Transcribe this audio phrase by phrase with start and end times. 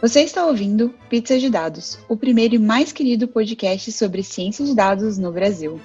[0.00, 4.74] Você está ouvindo Pizza de Dados, o primeiro e mais querido podcast sobre ciência de
[4.74, 5.78] dados no Brasil.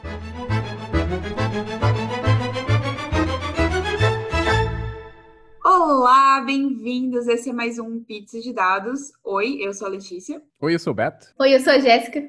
[5.65, 7.27] Olá, bem-vindos.
[7.27, 9.11] Esse é mais um Pizza de Dados.
[9.21, 10.41] Oi, eu sou a Letícia.
[10.61, 11.33] Oi, eu sou o Beto.
[11.37, 12.23] Oi, eu sou a Jéssica.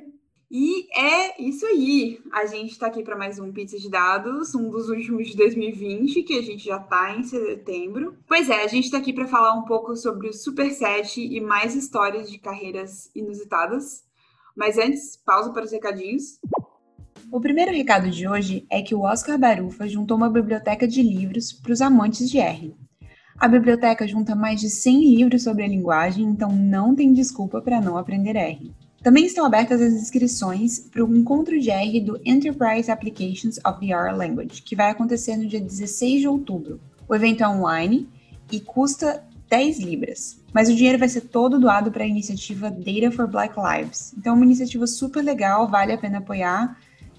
[0.58, 2.18] E é isso aí.
[2.32, 6.22] A gente está aqui para mais um Pizza de Dados, um dos últimos de 2020,
[6.22, 8.16] que a gente já está em setembro.
[8.26, 11.74] Pois é, a gente está aqui para falar um pouco sobre o Superset e mais
[11.74, 14.02] histórias de carreiras inusitadas.
[14.56, 16.40] Mas antes, pausa para os recadinhos.
[17.30, 21.52] O primeiro recado de hoje é que o Oscar Barufa juntou uma biblioteca de livros
[21.52, 22.74] para os amantes de R.
[23.38, 27.78] A biblioteca junta mais de 100 livros sobre a linguagem, então não tem desculpa para
[27.78, 28.74] não aprender R.
[29.06, 33.92] Também estão abertas as inscrições para o encontro de R do Enterprise Applications of the
[33.92, 36.80] R Language, que vai acontecer no dia 16 de outubro.
[37.08, 38.08] O evento é online
[38.50, 43.12] e custa 10 libras, mas o dinheiro vai ser todo doado para a iniciativa Data
[43.12, 44.12] for Black Lives.
[44.18, 46.76] Então, é uma iniciativa super legal, vale a pena apoiar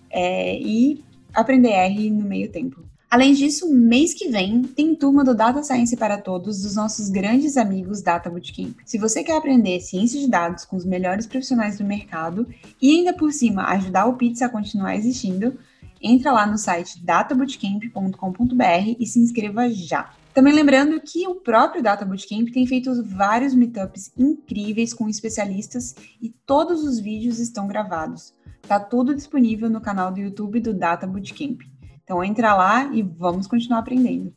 [0.09, 1.01] é, e
[1.33, 2.86] aprender R no meio tempo.
[3.09, 7.55] Além disso, mês que vem tem turma do Data Science para Todos dos nossos grandes
[7.55, 8.75] amigos Data Bootcamp.
[8.85, 12.45] Se você quer aprender ciência de dados com os melhores profissionais do mercado
[12.81, 15.57] e ainda por cima ajudar o Pizza a continuar existindo,
[16.01, 20.11] entra lá no site databootcamp.com.br e se inscreva já.
[20.33, 26.29] Também lembrando que o próprio Data Bootcamp tem feito vários meetups incríveis com especialistas e
[26.45, 28.33] todos os vídeos estão gravados.
[28.67, 31.61] Tá tudo disponível no canal do YouTube do Data Bootcamp.
[32.07, 34.33] Então entra lá e vamos continuar aprendendo.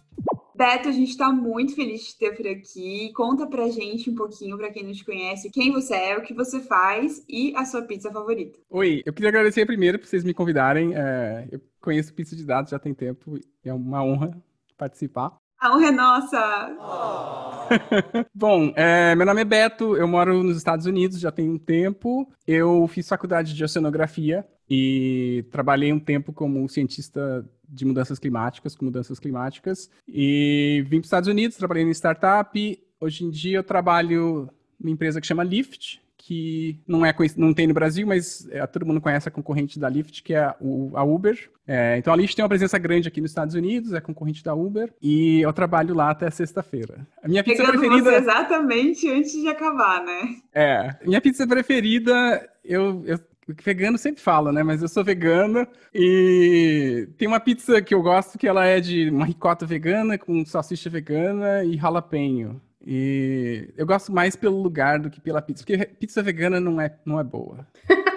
[0.56, 3.12] Beto, a gente está muito feliz de ter por aqui.
[3.14, 6.34] Conta pra gente um pouquinho, para quem não te conhece, quem você é, o que
[6.34, 8.58] você faz e a sua pizza favorita.
[8.68, 10.96] Oi, eu queria agradecer primeiro por vocês me convidarem.
[10.96, 14.36] É, eu conheço pizza de dados já tem tempo e é uma honra
[14.76, 15.36] participar.
[15.60, 16.76] A honra é nossa!
[16.80, 18.24] Oh.
[18.34, 22.28] Bom, é, meu nome é Beto, eu moro nos Estados Unidos já tem um tempo.
[22.44, 28.84] Eu fiz faculdade de oceanografia e trabalhei um tempo como cientista de mudanças climáticas, com
[28.84, 29.90] mudanças climáticas.
[30.08, 32.82] E vim para os Estados Unidos, trabalhei em startup.
[33.00, 37.66] Hoje em dia eu trabalho numa empresa que chama Lyft, que não é não tem
[37.66, 41.50] no Brasil, mas é, todo mundo conhece a concorrente da Lyft, que é a, Uber.
[41.66, 44.54] É, então a Lyft tem uma presença grande aqui nos Estados Unidos, é concorrente da
[44.54, 47.06] Uber, e eu trabalho lá até sexta-feira.
[47.22, 48.10] A minha pizza Pegando preferida.
[48.10, 50.36] Você exatamente antes de acabar, né?
[50.52, 50.96] É.
[51.04, 54.62] Minha pizza preferida, eu, eu vegano sempre fala, né?
[54.62, 59.10] Mas eu sou vegano e tem uma pizza que eu gosto que ela é de
[59.10, 62.60] uma ricota vegana com salsicha vegana e jalapeno.
[62.86, 66.96] E eu gosto mais pelo lugar do que pela pizza, porque pizza vegana não é,
[67.04, 67.66] não é boa.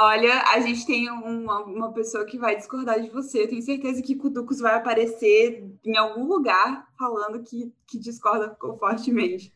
[0.00, 3.42] Olha, a gente tem uma, uma pessoa que vai discordar de você.
[3.42, 9.52] Eu tenho certeza que Kuducos vai aparecer em algum lugar falando que, que discorda fortemente.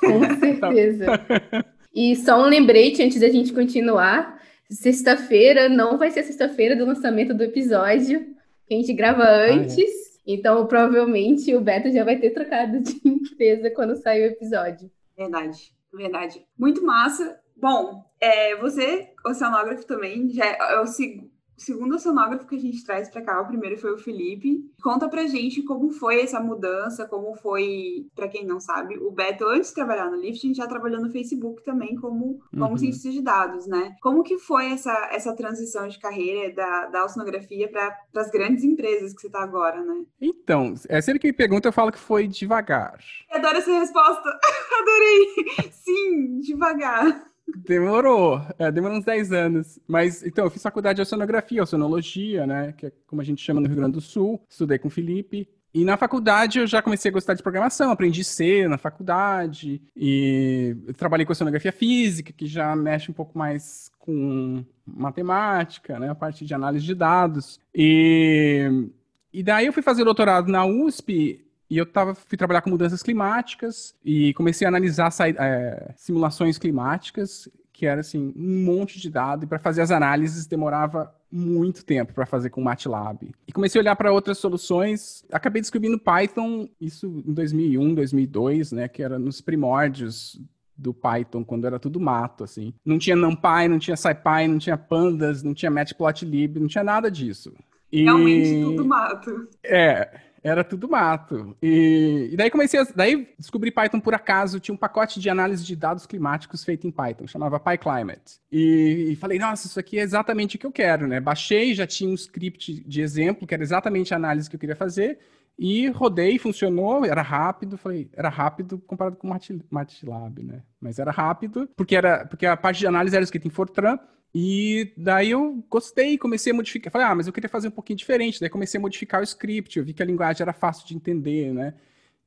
[0.00, 1.06] Com certeza.
[1.96, 7.32] E só um lembrete antes da gente continuar: sexta-feira não vai ser sexta-feira do lançamento
[7.32, 8.36] do episódio,
[8.68, 9.78] que a gente grava antes.
[9.78, 10.34] Ah, é.
[10.34, 14.90] Então, provavelmente, o Beto já vai ter trocado de empresa quando sair o episódio.
[15.16, 16.44] Verdade, verdade.
[16.58, 17.40] Muito massa.
[17.56, 22.60] Bom, é, você, oceanógrafo também, já é, é o segundo o segundo oceanógrafo que a
[22.60, 24.70] gente traz para cá, o primeiro foi o Felipe.
[24.82, 29.46] Conta pra gente como foi essa mudança, como foi, para quem não sabe, o Beto,
[29.46, 32.76] antes de trabalhar no Lift, a gente já trabalhou no Facebook também como, como uhum.
[32.76, 33.96] cientista de dados, né?
[34.02, 39.14] Como que foi essa, essa transição de carreira da, da oceanografia para as grandes empresas
[39.14, 40.04] que você está agora, né?
[40.20, 42.98] Então, é sempre que me pergunta, eu falo que foi devagar.
[43.30, 44.28] Eu adoro essa resposta.
[44.80, 45.70] Adorei.
[45.72, 47.35] Sim, devagar.
[47.54, 49.78] Demorou, é, demorou uns 10 anos.
[49.86, 52.74] Mas, então, eu fiz faculdade de oceanografia, oceanologia, né?
[52.76, 54.40] Que é como a gente chama no Rio Grande do Sul.
[54.48, 55.48] Estudei com o Felipe.
[55.72, 59.82] E na faculdade eu já comecei a gostar de programação, aprendi C na faculdade.
[59.94, 66.08] E trabalhei com oceanografia física, que já mexe um pouco mais com matemática, né?
[66.08, 67.60] A parte de análise de dados.
[67.74, 68.88] E,
[69.32, 73.02] e daí eu fui fazer doutorado na USP e eu tava, fui trabalhar com mudanças
[73.02, 79.44] climáticas e comecei a analisar é, simulações climáticas, que era assim, um monte de dados,
[79.44, 83.34] e para fazer as análises demorava muito tempo para fazer com MATLAB.
[83.46, 88.88] E comecei a olhar para outras soluções, acabei descobrindo Python, isso em 2001, 2002, né,
[88.88, 90.40] que era nos primórdios
[90.76, 92.72] do Python, quando era tudo mato, assim.
[92.84, 97.10] Não tinha NumPy, não tinha SciPy, não tinha Pandas, não tinha Matplotlib, não tinha nada
[97.10, 97.52] disso.
[97.90, 98.04] E...
[98.04, 99.48] Realmente tudo mato.
[99.64, 101.56] É, era tudo mato.
[101.60, 102.86] E, e daí comecei a.
[102.94, 104.60] Daí descobri Python por acaso.
[104.60, 108.40] Tinha um pacote de análise de dados climáticos feito em Python, chamava PyClimate.
[108.50, 111.18] E, e falei, nossa, isso aqui é exatamente o que eu quero, né?
[111.18, 114.76] Baixei, já tinha um script de exemplo, que era exatamente a análise que eu queria
[114.76, 115.18] fazer.
[115.58, 119.30] E rodei, funcionou, era rápido, falei, era rápido comparado com o
[119.70, 120.62] MATLAB, né?
[120.78, 123.98] Mas era rápido, porque era porque a parte de análise era escrita em Fortran,
[124.34, 126.92] e daí eu gostei, comecei a modificar.
[126.92, 128.40] Falei, ah, mas eu queria fazer um pouquinho diferente.
[128.40, 131.52] Daí comecei a modificar o script, eu vi que a linguagem era fácil de entender,
[131.52, 131.74] né?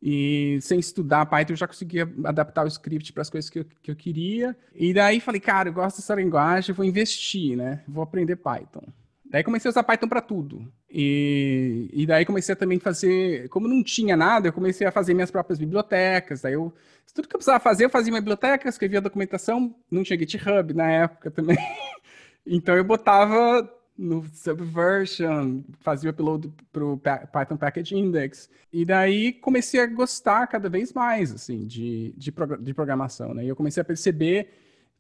[0.01, 3.66] E sem estudar Python, eu já conseguia adaptar o script para as coisas que eu,
[3.81, 4.57] que eu queria.
[4.74, 7.84] E daí falei, cara, eu gosto dessa linguagem, vou investir, né?
[7.88, 8.88] Vou aprender Python.
[9.30, 10.72] Daí comecei a usar Python para tudo.
[10.91, 15.13] E, e daí comecei a também fazer, como não tinha nada, eu comecei a fazer
[15.13, 16.41] minhas próprias bibliotecas.
[16.41, 16.74] Daí eu,
[17.13, 20.89] tudo que eu precisava fazer, eu fazia minha biblioteca, escrevia documentação, não tinha GitHub na
[20.89, 21.57] época também.
[22.45, 28.50] então eu botava no Subversion, fazia upload para o Python Package Index.
[28.71, 33.44] E daí comecei a gostar cada vez mais, assim, de, de, de programação, né?
[33.44, 34.47] E eu comecei a perceber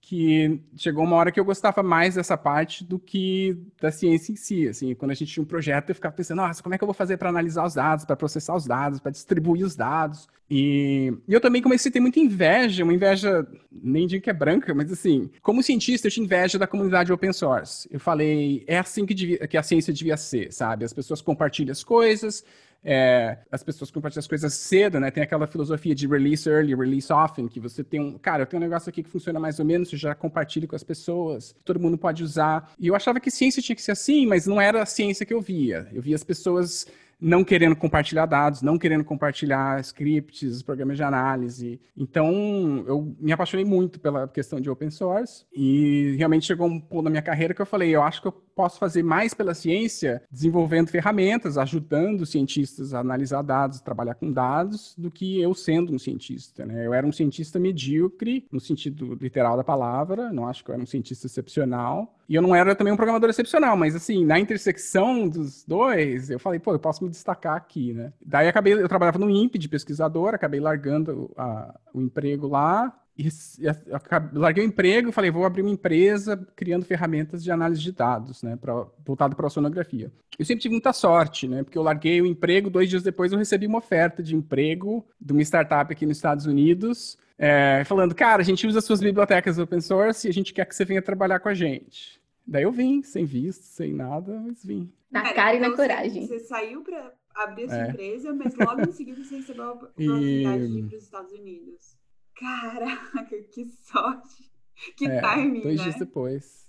[0.01, 4.35] que chegou uma hora que eu gostava mais dessa parte do que da ciência em
[4.35, 6.83] si, assim, quando a gente tinha um projeto eu ficava pensando, nossa, como é que
[6.83, 10.27] eu vou fazer para analisar os dados, para processar os dados, para distribuir os dados,
[10.49, 14.33] e, e, eu também comecei a ter muita inveja, uma inveja, nem digo que é
[14.33, 18.79] branca, mas assim, como cientista eu tinha inveja da comunidade open source, eu falei, é
[18.79, 22.43] assim que, devia, que a ciência devia ser, sabe, as pessoas compartilham as coisas,
[22.83, 25.11] é, as pessoas compartilham as coisas cedo, né?
[25.11, 28.17] Tem aquela filosofia de release early, release often, que você tem um.
[28.17, 30.75] Cara, eu tenho um negócio aqui que funciona mais ou menos, você já compartilha com
[30.75, 32.73] as pessoas, todo mundo pode usar.
[32.79, 35.33] E eu achava que ciência tinha que ser assim, mas não era a ciência que
[35.33, 35.87] eu via.
[35.93, 36.87] Eu via as pessoas
[37.19, 41.81] não querendo compartilhar dados, não querendo compartilhar scripts, programas de análise.
[41.95, 47.03] Então, eu me apaixonei muito pela questão de open source e realmente chegou um ponto
[47.03, 50.21] na minha carreira que eu falei, eu acho que eu posso fazer mais pela ciência
[50.29, 55.97] desenvolvendo ferramentas, ajudando cientistas a analisar dados, trabalhar com dados, do que eu sendo um
[55.97, 56.65] cientista.
[56.65, 56.85] Né?
[56.85, 60.83] Eu era um cientista medíocre, no sentido literal da palavra, não acho que eu era
[60.83, 65.29] um cientista excepcional, e eu não era também um programador excepcional, mas assim, na intersecção
[65.29, 68.11] dos dois, eu falei, pô, eu posso me destacar aqui, né?
[68.23, 73.27] Daí acabei, eu trabalhava no INPE de pesquisador, acabei largando a, o emprego lá, e,
[73.27, 78.41] e larguei o emprego, falei, vou abrir uma empresa criando ferramentas de análise de dados,
[78.41, 80.09] né, pra, voltado para a sonografia.
[80.37, 83.37] Eu sempre tive muita sorte, né, porque eu larguei o emprego, dois dias depois eu
[83.37, 88.41] recebi uma oferta de emprego de uma startup aqui nos Estados Unidos, é, falando, cara,
[88.41, 91.41] a gente usa suas bibliotecas open source e a gente quer que você venha trabalhar
[91.41, 92.21] com a gente.
[92.47, 94.91] Daí eu vim, sem visto, sem nada, mas vim.
[95.11, 96.25] Na cara, cara e na então coragem.
[96.25, 97.89] Você, saiu para abrir a sua é.
[97.89, 100.67] empresa, mas logo em seguida você recebeu a oportunidade e...
[100.67, 101.98] de ir para os Estados Unidos.
[102.39, 104.49] Caraca, que sorte!
[104.95, 105.83] Que é, timing, dois né?
[105.83, 106.65] dias depois.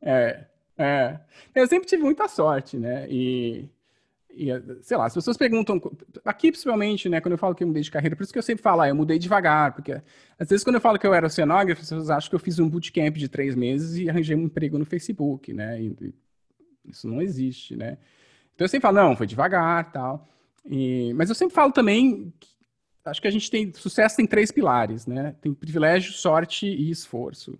[0.00, 0.46] É,
[0.76, 1.20] é.
[1.54, 3.06] Eu sempre tive muita sorte, né?
[3.08, 3.68] E
[4.34, 4.48] e,
[4.80, 5.80] sei lá, as pessoas perguntam,
[6.24, 8.42] aqui principalmente, né, quando eu falo que eu mudei de carreira, por isso que eu
[8.42, 9.92] sempre falo, ah, eu mudei devagar, porque
[10.38, 12.58] às vezes quando eu falo que eu era oceanógrafo, as pessoas acham que eu fiz
[12.58, 16.14] um bootcamp de três meses e arranjei um emprego no Facebook, né, e,
[16.86, 17.98] isso não existe, né.
[18.54, 20.26] Então eu sempre falo, não, foi devagar, tal,
[20.64, 22.48] e, mas eu sempre falo também, que,
[23.04, 27.58] acho que a gente tem, sucesso tem três pilares, né, tem privilégio, sorte e esforço,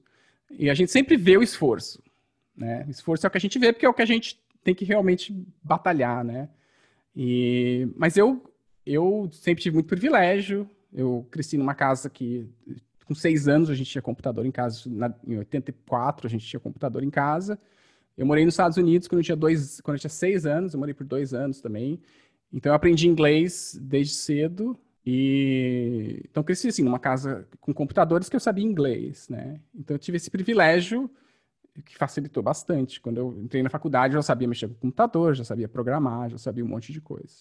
[0.50, 2.02] e a gente sempre vê o esforço,
[2.56, 4.74] né, esforço é o que a gente vê porque é o que a gente tem
[4.74, 6.48] que realmente batalhar, né?
[7.14, 8.42] E, mas eu,
[8.86, 10.68] eu sempre tive muito privilégio.
[10.92, 12.48] Eu cresci numa casa que,
[13.06, 14.82] com seis anos, a gente tinha computador em casa.
[14.86, 17.58] Na, em 84, a gente tinha computador em casa.
[18.16, 20.74] Eu morei nos Estados Unidos quando eu tinha, dois, quando eu tinha seis anos.
[20.74, 22.00] Eu morei por dois anos também.
[22.52, 24.78] Então, eu aprendi inglês desde cedo.
[25.04, 29.60] E então cresci assim numa casa com computadores que eu sabia inglês, né?
[29.74, 31.10] Então eu tive esse privilégio
[31.84, 33.00] que facilitou bastante.
[33.00, 36.38] Quando eu entrei na faculdade, eu já sabia mexer com computador, já sabia programar, já
[36.38, 37.34] sabia um monte de coisa.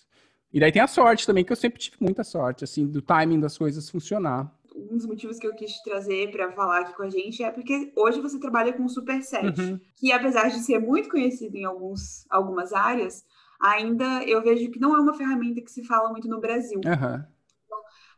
[0.54, 3.40] E daí tem a sorte também, que eu sempre tive muita sorte, assim, do timing
[3.40, 4.54] das coisas funcionar.
[4.76, 7.92] Um dos motivos que eu quis trazer para falar aqui com a gente é porque
[7.96, 9.80] hoje você trabalha com o Superset, uhum.
[9.96, 13.24] que apesar de ser muito conhecido em alguns, algumas áreas,
[13.62, 16.80] ainda eu vejo que não é uma ferramenta que se fala muito no Brasil.
[16.86, 17.24] Uhum.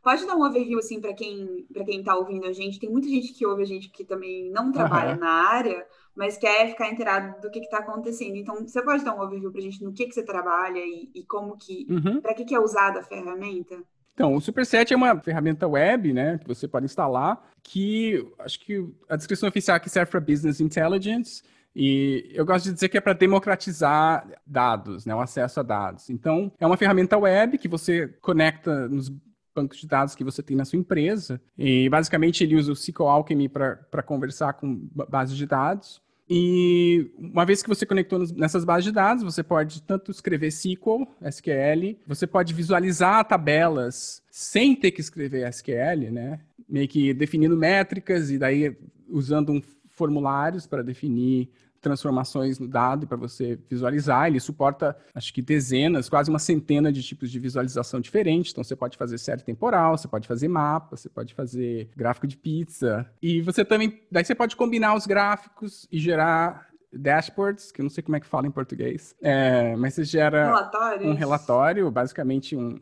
[0.04, 2.78] Pode dar um overview, assim, para quem para quem está ouvindo a gente.
[2.78, 5.20] Tem muita gente que ouve a gente que também não trabalha uhum.
[5.20, 8.36] na área, mas quer ficar inteirado do que está acontecendo.
[8.36, 11.10] Então, você pode dar um overview para a gente no que, que você trabalha e,
[11.14, 12.20] e como que, uhum.
[12.20, 13.82] para que, que é usada a ferramenta?
[14.12, 18.86] Então, o Superset é uma ferramenta web, né, que você pode instalar, que acho que
[19.08, 21.42] a descrição oficial aqui serve para Business Intelligence,
[21.74, 26.10] e eu gosto de dizer que é para democratizar dados, né, o acesso a dados.
[26.10, 29.10] Então, é uma ferramenta web que você conecta nos
[29.54, 31.40] bancos de dados que você tem na sua empresa.
[31.56, 36.02] E basicamente ele usa o SQL Alchemy para conversar com bases de dados.
[36.28, 41.06] E uma vez que você conectou nessas bases de dados, você pode tanto escrever SQL,
[41.20, 46.40] SQL, você pode visualizar tabelas sem ter que escrever SQL, né?
[46.66, 48.74] Meio que definindo métricas e daí
[49.06, 51.50] usando um formulários para definir
[51.84, 54.26] transformações no dado para você visualizar.
[54.26, 58.50] Ele suporta, acho que dezenas, quase uma centena de tipos de visualização diferentes.
[58.50, 62.36] Então você pode fazer série temporal, você pode fazer mapa, você pode fazer gráfico de
[62.36, 63.06] pizza.
[63.22, 67.90] E você também, daí você pode combinar os gráficos e gerar dashboards, que eu não
[67.90, 70.70] sei como é que fala em português, é, mas você gera
[71.02, 72.78] um relatório, basicamente um,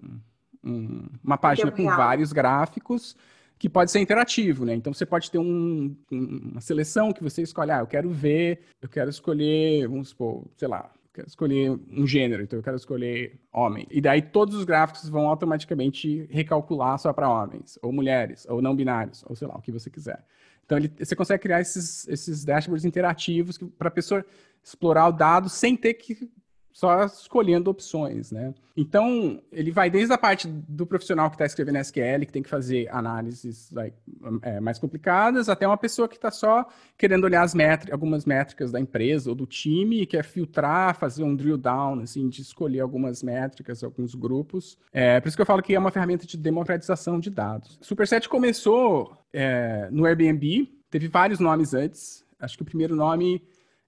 [0.63, 1.97] um, uma página com real.
[1.97, 3.17] vários gráficos
[3.63, 4.75] que pode ser interativo, né?
[4.75, 8.89] Então você pode ter um, uma seleção que você escolhe, ah, eu quero ver, eu
[8.89, 13.87] quero escolher, vamos supor, sei lá, quero escolher um gênero, então eu quero escolher homem.
[13.89, 18.75] E daí todos os gráficos vão automaticamente recalcular só para homens, ou mulheres, ou não
[18.75, 20.25] binários, ou sei lá, o que você quiser.
[20.67, 24.27] Então ele, você consegue criar esses, esses dashboards interativos para a pessoa
[24.61, 26.29] explorar o dado sem ter que
[26.73, 28.55] só escolhendo opções, né?
[28.75, 32.49] Então, ele vai desde a parte do profissional que está escrevendo SQL, que tem que
[32.49, 33.97] fazer análises like,
[34.41, 38.73] é, mais complicadas, até uma pessoa que está só querendo olhar as métricas, algumas métricas
[38.73, 42.81] da empresa ou do time e quer filtrar, fazer um drill down, assim, de escolher
[42.81, 44.79] algumas métricas, alguns grupos.
[44.91, 47.79] É, por isso que eu falo que é uma ferramenta de democratização de dados.
[47.83, 52.25] Superset começou é, no Airbnb, teve vários nomes antes.
[52.41, 53.43] Acho que o primeiro nome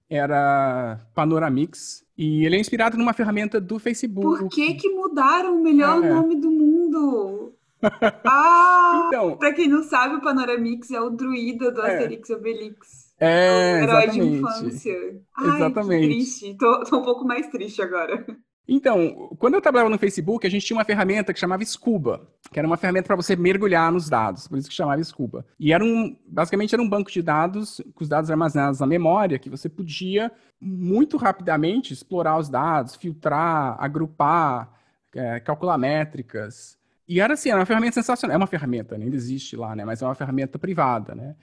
[0.09, 4.39] era Panoramix, e ele é inspirado numa ferramenta do Facebook.
[4.39, 6.09] Por que que mudaram o melhor é.
[6.09, 7.53] nome do mundo?
[8.25, 11.93] Ah, então, pra quem não sabe, o Panoramix é o druida do é.
[11.93, 13.13] Asterix Obelix.
[13.19, 14.19] É, é herói exatamente.
[14.19, 15.21] de infância.
[15.37, 16.07] Ai, exatamente.
[16.07, 16.57] triste.
[16.57, 18.25] Tô, tô um pouco mais triste agora.
[18.67, 22.57] Então, quando eu trabalhava no Facebook, a gente tinha uma ferramenta que chamava Scuba, que
[22.57, 25.45] era uma ferramenta para você mergulhar nos dados, por isso que chamava Scuba.
[25.59, 29.37] E era um, basicamente era um banco de dados com os dados armazenados na memória,
[29.37, 34.71] que você podia muito rapidamente explorar os dados, filtrar, agrupar,
[35.13, 36.77] é, calcular métricas.
[37.07, 38.33] E era assim, era uma ferramenta sensacional.
[38.33, 39.85] É uma ferramenta, ainda existe lá, né?
[39.85, 41.35] Mas é uma ferramenta privada, né?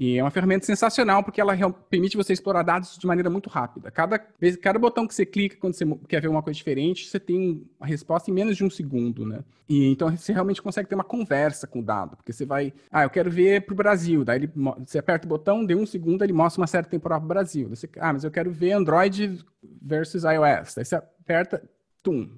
[0.00, 1.56] E é uma ferramenta sensacional porque ela
[1.90, 3.90] permite você explorar dados de maneira muito rápida.
[3.90, 4.16] Cada,
[4.62, 7.84] cada botão que você clica quando você quer ver uma coisa diferente, você tem a
[7.84, 9.40] resposta em menos de um segundo, né?
[9.68, 13.02] E então você realmente consegue ter uma conversa com o dado, porque você vai, ah,
[13.02, 14.52] eu quero ver para o Brasil, daí ele,
[14.86, 17.68] você aperta o botão, deu um segundo, ele mostra uma série temporal para o Brasil.
[17.68, 19.44] Você, ah, mas eu quero ver Android
[19.82, 20.74] versus iOS.
[20.76, 21.60] Daí você aperta,
[22.04, 22.30] tum.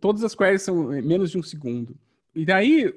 [0.00, 1.94] Todas as queries são menos de um segundo.
[2.34, 2.92] E daí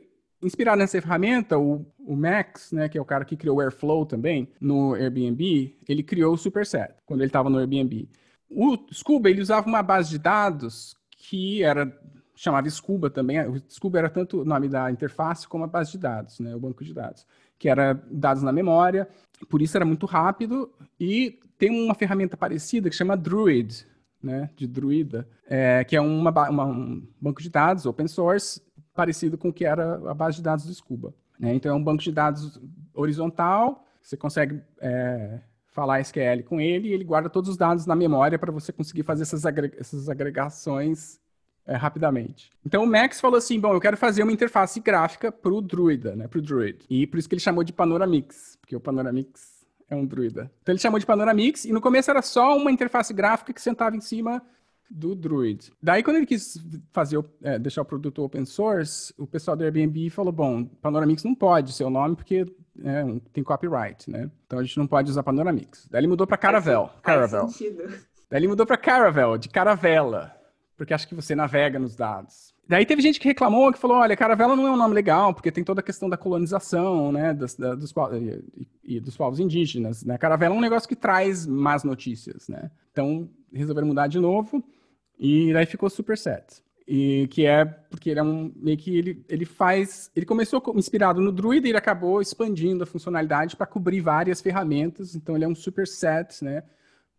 [0.46, 4.06] Inspirado nessa ferramenta, o, o Max, né, que é o cara que criou o Airflow
[4.06, 8.08] também, no Airbnb, ele criou o Superset, quando ele estava no Airbnb.
[8.50, 11.92] O Scuba, ele usava uma base de dados que era
[12.36, 13.40] chamava Scuba também.
[13.48, 16.60] O Scuba era tanto o nome da interface como a base de dados, né, o
[16.60, 17.25] banco de dados,
[17.58, 19.08] que era dados na memória,
[19.50, 20.72] por isso era muito rápido.
[21.00, 23.88] E tem uma ferramenta parecida que chama Druid,
[24.22, 28.62] né, de Druida, é, que é uma, uma, um banco de dados open source
[28.96, 31.14] parecido com o que era a base de dados do Scuba.
[31.40, 31.54] Né?
[31.54, 32.60] Então, é um banco de dados
[32.94, 35.40] horizontal, você consegue é,
[35.72, 39.04] falar SQL com ele e ele guarda todos os dados na memória para você conseguir
[39.04, 41.20] fazer essas, agreg essas agregações
[41.66, 42.50] é, rapidamente.
[42.66, 46.16] Então o Max falou assim, bom, eu quero fazer uma interface gráfica para o Druida,
[46.16, 46.86] né, para o Druid.
[46.90, 50.52] E por isso que ele chamou de Panoramix, porque o Panoramix é um Druida.
[50.62, 53.98] Então ele chamou de Panoramix e no começo era só uma interface gráfica que sentava
[53.98, 54.42] em cima
[54.89, 55.72] do Druid.
[55.82, 56.58] Daí, quando ele quis
[56.92, 61.36] fazer, é, deixar o produto open source, o pessoal do Airbnb falou, bom, Panoramix não
[61.36, 62.46] pode ser o nome porque
[62.84, 64.30] é, tem copyright, né?
[64.46, 65.88] Então a gente não pode usar Panoramix.
[65.89, 66.88] Daí ele mudou para Caravel.
[66.88, 67.48] Faz, Caravel.
[67.48, 70.36] Faz Daí ele mudou para Caravel, de caravela,
[70.75, 72.56] porque acho que você navega nos dados.
[72.68, 75.51] Daí teve gente que reclamou, que falou, olha, caravela não é um nome legal, porque
[75.51, 80.04] tem toda a questão da colonização, né, dos, da, dos, e, e, dos povos indígenas,
[80.04, 80.18] né?
[80.18, 82.72] Caravela é um negócio que traz más notícias, né?
[82.92, 84.63] Então, resolveram mudar de novo.
[85.20, 86.64] E daí ficou super set.
[86.88, 91.20] E que é porque ele é um meio que ele, ele faz, ele começou inspirado
[91.20, 95.16] no Druid e ele acabou expandindo a funcionalidade para cobrir várias ferramentas.
[95.16, 96.64] Então ele é um superset, né?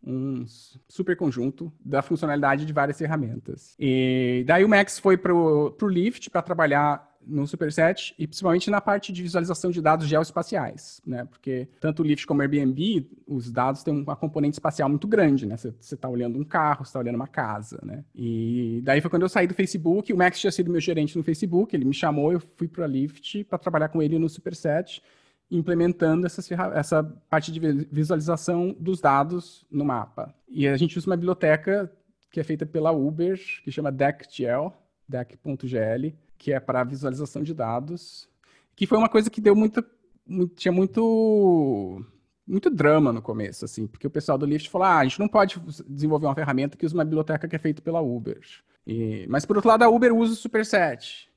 [0.07, 0.45] Um
[0.89, 3.75] super conjunto da funcionalidade de várias ferramentas.
[3.77, 8.81] E daí o Max foi para o Lift para trabalhar no Superset e principalmente na
[8.81, 11.25] parte de visualização de dados geoespaciais, né?
[11.25, 15.45] Porque tanto o Lyft como o Airbnb, os dados têm uma componente espacial muito grande,
[15.45, 15.57] né?
[15.57, 18.05] Você está olhando um carro, você está olhando uma casa, né?
[18.15, 21.25] E daí foi quando eu saí do Facebook, o Max tinha sido meu gerente no
[21.25, 25.03] Facebook, ele me chamou, eu fui para a Lyft para trabalhar com ele no Superset,
[25.51, 26.43] implementando essa,
[26.75, 30.35] essa parte de visualização dos dados no mapa.
[30.49, 31.91] E a gente usa uma biblioteca
[32.31, 34.73] que é feita pela Uber, que chama DeckGL,
[35.09, 38.29] deck.gl, que é para visualização de dados,
[38.75, 39.85] que foi uma coisa que deu muita,
[40.27, 42.05] muito, tinha muito
[42.47, 45.27] muito drama no começo, assim, porque o pessoal do Lyft falou, ah, a gente não
[45.27, 48.41] pode desenvolver uma ferramenta que usa uma biblioteca que é feita pela Uber.
[48.87, 51.29] E, mas, por outro lado, a Uber usa o Superset.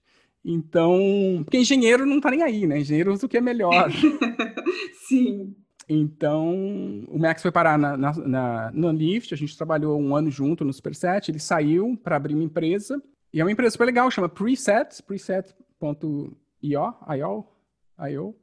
[0.46, 2.80] Então, porque engenheiro não tá nem aí, né?
[2.80, 3.92] Engenheiro usa o que é melhor.
[5.08, 5.56] Sim.
[5.88, 10.30] Então, o Max foi parar na, na, na, na Lyft, a gente trabalhou um ano
[10.30, 13.02] junto no Superset, ele saiu para abrir uma empresa,
[13.34, 17.46] e é uma empresa super legal, chama Preset, preset.io, IO,
[18.10, 18.36] IO,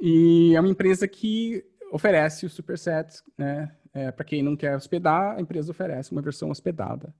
[0.00, 3.74] e é uma empresa que oferece o Superset, né?
[3.94, 7.12] É, para quem não quer hospedar, a empresa oferece uma versão hospedada.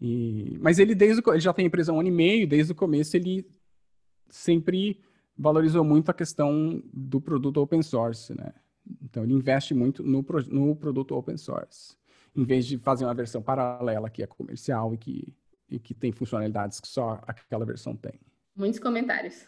[0.00, 2.72] E, mas ele desde ele já tem a empresa há um ano e meio, desde
[2.72, 3.46] o começo ele
[4.28, 5.00] sempre
[5.36, 8.52] valorizou muito a questão do produto open source, né?
[9.02, 11.96] Então ele investe muito no, no produto open source,
[12.34, 15.34] em vez de fazer uma versão paralela que é comercial e que,
[15.68, 18.14] e que tem funcionalidades que só aquela versão tem.
[18.54, 19.46] Muitos comentários.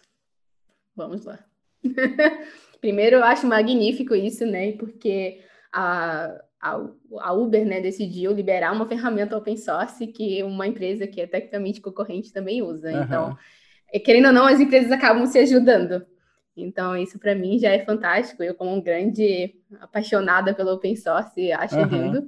[0.95, 1.39] Vamos lá.
[2.81, 4.73] Primeiro, eu acho magnífico isso, né?
[4.73, 5.41] Porque
[5.73, 6.81] a, a,
[7.21, 11.81] a, Uber né, decidiu liberar uma ferramenta open source que uma empresa que é tecnicamente
[11.81, 12.91] concorrente também usa.
[12.91, 13.03] Uhum.
[13.03, 13.39] Então,
[13.93, 16.05] é, querendo ou não, as empresas acabam se ajudando.
[16.57, 18.43] Então, isso para mim já é fantástico.
[18.43, 21.87] Eu, como um grande apaixonada pelo open source, acho uhum.
[21.87, 22.19] lindo.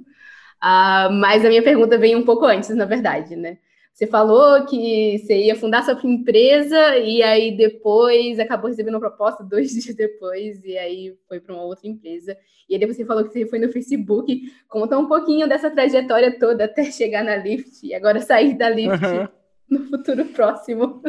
[0.63, 3.57] Uh, mas a minha pergunta vem um pouco antes, na verdade, né?
[3.93, 9.43] Você falou que você ia fundar sua empresa e aí depois acabou recebendo uma proposta
[9.45, 12.37] dois dias depois e aí foi para uma outra empresa.
[12.69, 14.51] E aí você falou que você foi no Facebook.
[14.67, 19.05] Conta um pouquinho dessa trajetória toda até chegar na Lyft e agora sair da Lyft
[19.05, 19.27] uhum.
[19.69, 21.01] no futuro próximo.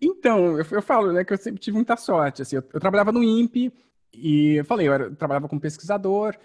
[0.00, 2.42] Então, eu, eu, falo né, que eu sempre tive muita sorte.
[2.42, 3.72] Assim, eu, eu trabalhava no INPE
[4.14, 6.36] e eu falei, eu, era, eu trabalhava como pesquisador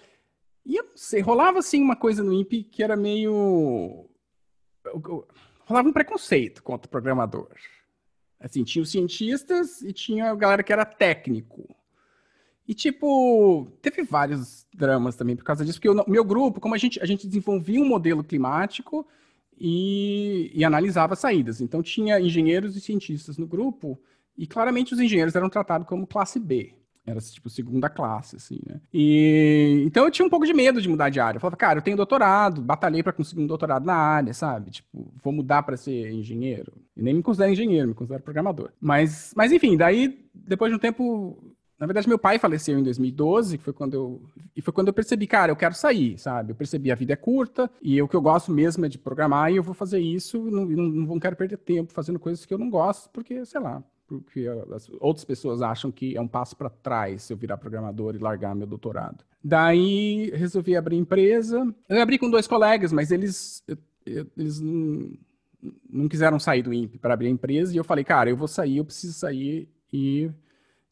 [0.65, 4.09] e eu não sei, rolava assim uma coisa no INPE que era meio
[5.65, 7.49] rolava um preconceito contra programador.
[8.39, 11.75] Assim, tinha os cientistas e tinha a galera que era técnico.
[12.67, 16.77] E, tipo, teve vários dramas também por causa disso, porque o meu grupo, como a
[16.77, 19.07] gente, a gente desenvolvia um modelo climático
[19.57, 21.61] e, e analisava saídas.
[21.61, 23.99] Então, tinha engenheiros e cientistas no grupo,
[24.37, 26.73] e claramente os engenheiros eram tratados como classe B.
[27.05, 28.79] Era, tipo, segunda classe, assim, né?
[28.93, 29.83] E...
[29.85, 31.37] Então eu tinha um pouco de medo de mudar de área.
[31.37, 34.71] Eu falava, cara, eu tenho doutorado, batalhei para conseguir um doutorado na área, sabe?
[34.71, 36.71] Tipo, vou mudar para ser engenheiro.
[36.95, 38.71] E nem me considero engenheiro, me considero programador.
[38.79, 41.37] Mas, mas enfim, daí, depois de um tempo...
[41.77, 44.21] Na verdade, meu pai faleceu em 2012, que foi quando eu...
[44.55, 46.53] E foi quando eu percebi, cara, eu quero sair, sabe?
[46.53, 49.51] Eu percebi a vida é curta, e o que eu gosto mesmo é de programar,
[49.51, 52.53] e eu vou fazer isso, e não, não, não quero perder tempo fazendo coisas que
[52.53, 56.55] eu não gosto, porque, sei lá, porque as outras pessoas acham que é um passo
[56.55, 59.23] para trás se eu virar programador e largar meu doutorado.
[59.43, 61.73] Daí resolvi abrir empresa.
[61.89, 63.63] Eu abri com dois colegas, mas eles,
[64.37, 65.11] eles não,
[65.89, 68.47] não quiseram sair do INPE para abrir a empresa e eu falei, cara, eu vou
[68.47, 70.29] sair, eu preciso sair e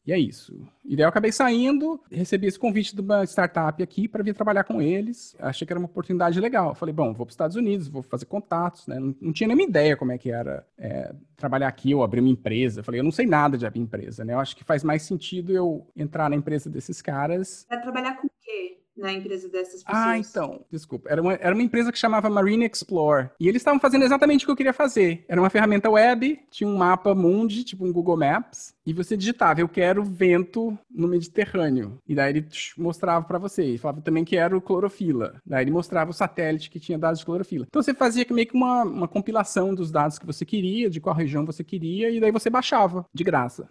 [0.04, 0.66] e é isso.
[0.84, 4.64] E daí eu acabei saindo, recebi esse convite de uma startup aqui para vir trabalhar
[4.64, 5.36] com eles.
[5.38, 6.74] Achei que era uma oportunidade legal.
[6.74, 8.98] Falei, bom, vou para os Estados Unidos, vou fazer contatos, né?
[8.98, 12.28] Não, não tinha nenhuma ideia como é que era é, trabalhar aqui ou abrir uma
[12.28, 12.82] empresa.
[12.82, 14.34] Falei, eu não sei nada de abrir empresa, né?
[14.34, 17.64] Eu acho que faz mais sentido eu entrar na empresa desses caras.
[17.70, 18.81] É trabalhar com o quê?
[19.02, 20.06] Na empresa dessas pessoas?
[20.06, 21.10] Ah, então, desculpa.
[21.10, 23.30] Era uma, era uma empresa que chamava Marine Explore.
[23.38, 25.24] E eles estavam fazendo exatamente o que eu queria fazer.
[25.28, 29.60] Era uma ferramenta web, tinha um mapa mundi, tipo um Google Maps, e você digitava,
[29.60, 31.98] eu quero vento no Mediterrâneo.
[32.06, 33.64] E daí ele mostrava para você.
[33.64, 35.34] E falava também que era o clorofila.
[35.44, 37.66] Daí ele mostrava o satélite que tinha dados de clorofila.
[37.68, 41.14] Então você fazia meio que uma, uma compilação dos dados que você queria, de qual
[41.14, 43.68] região você queria, e daí você baixava, de graça.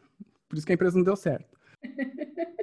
[0.49, 1.57] Por isso que a empresa não deu certo.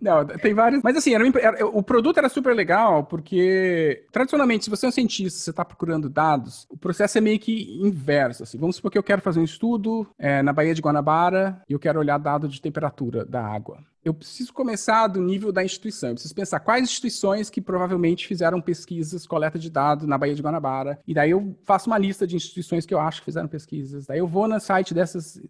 [0.00, 0.82] Não, tem vários.
[0.82, 4.92] Mas assim, era, era, o produto era super legal, porque tradicionalmente, se você é um
[4.92, 8.44] cientista, você está procurando dados, o processo é meio que inverso.
[8.44, 8.58] Assim.
[8.58, 11.78] Vamos supor que eu quero fazer um estudo é, na Baía de Guanabara e eu
[11.78, 13.82] quero olhar dado de temperatura da água.
[14.04, 16.10] Eu preciso começar do nível da instituição.
[16.10, 20.42] Eu preciso pensar quais instituições que provavelmente fizeram pesquisas, coleta de dados na Baía de
[20.42, 20.98] Guanabara.
[21.06, 24.06] E daí eu faço uma lista de instituições que eu acho que fizeram pesquisas.
[24.06, 25.42] Daí eu vou no site dessas,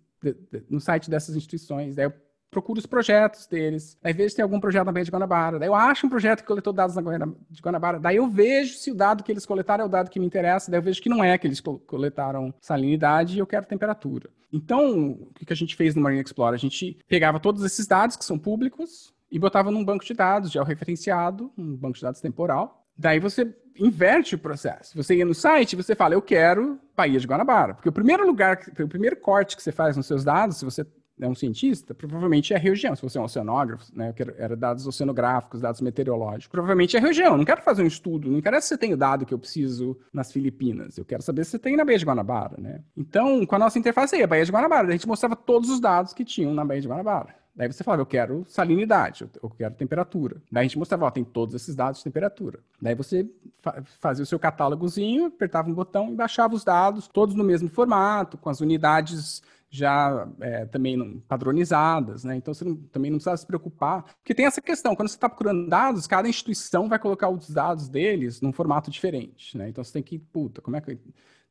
[0.69, 1.95] no site dessas instituições.
[1.95, 2.13] Daí eu
[2.51, 5.69] procuro os projetos deles, aí vejo se tem algum projeto na Baía de Guanabara, daí
[5.69, 7.19] eu acho um projeto que coletou dados na Baía
[7.51, 10.21] de Guanabara, daí eu vejo se o dado que eles coletaram é o dado que
[10.21, 13.67] me interessa, daí eu vejo que não é que eles coletaram salinidade e eu quero
[13.67, 14.31] temperatura.
[14.53, 16.55] Então, o que a gente fez no Marine Explorer?
[16.55, 20.51] A gente pegava todos esses dados que são públicos e botava num banco de dados
[20.51, 22.87] já referenciado, um banco de dados temporal.
[22.97, 24.97] Daí você inverte o processo.
[24.97, 27.75] Você ia no site, você fala, eu quero Baía de Guanabara.
[27.75, 30.85] Porque o primeiro lugar, o primeiro corte que você faz nos seus dados, se você
[31.21, 32.95] é um cientista, provavelmente é a região.
[32.95, 37.33] Se você é um oceanógrafo, né, era dados oceanográficos, dados meteorológicos, provavelmente é a região.
[37.33, 39.39] Eu não quero fazer um estudo, não quero se você tem o dado que eu
[39.39, 40.97] preciso nas Filipinas.
[40.99, 42.81] Eu quero saber se você tem na Baía de Guanabara, né?
[42.97, 45.81] Então, com a nossa interface aí, a Baía de Guanabara, a gente mostrava todos os
[45.81, 47.39] dados que tinham na Baía de Guanabara.
[47.59, 50.37] Daí você falava, eu quero salinidade, eu quero temperatura.
[50.51, 52.61] Daí a gente mostrava, ó, tem todos esses dados de temperatura.
[52.81, 53.29] Daí você
[53.61, 57.69] fa fazia o seu catálogozinho, apertava um botão e baixava os dados, todos no mesmo
[57.69, 62.37] formato, com as unidades já é, também padronizadas, né?
[62.37, 65.29] Então você não, também não precisa se preocupar, porque tem essa questão, quando você está
[65.29, 69.69] procurando dados, cada instituição vai colocar os dados deles num formato diferente, né?
[69.69, 70.99] Então você tem que, puta, como é que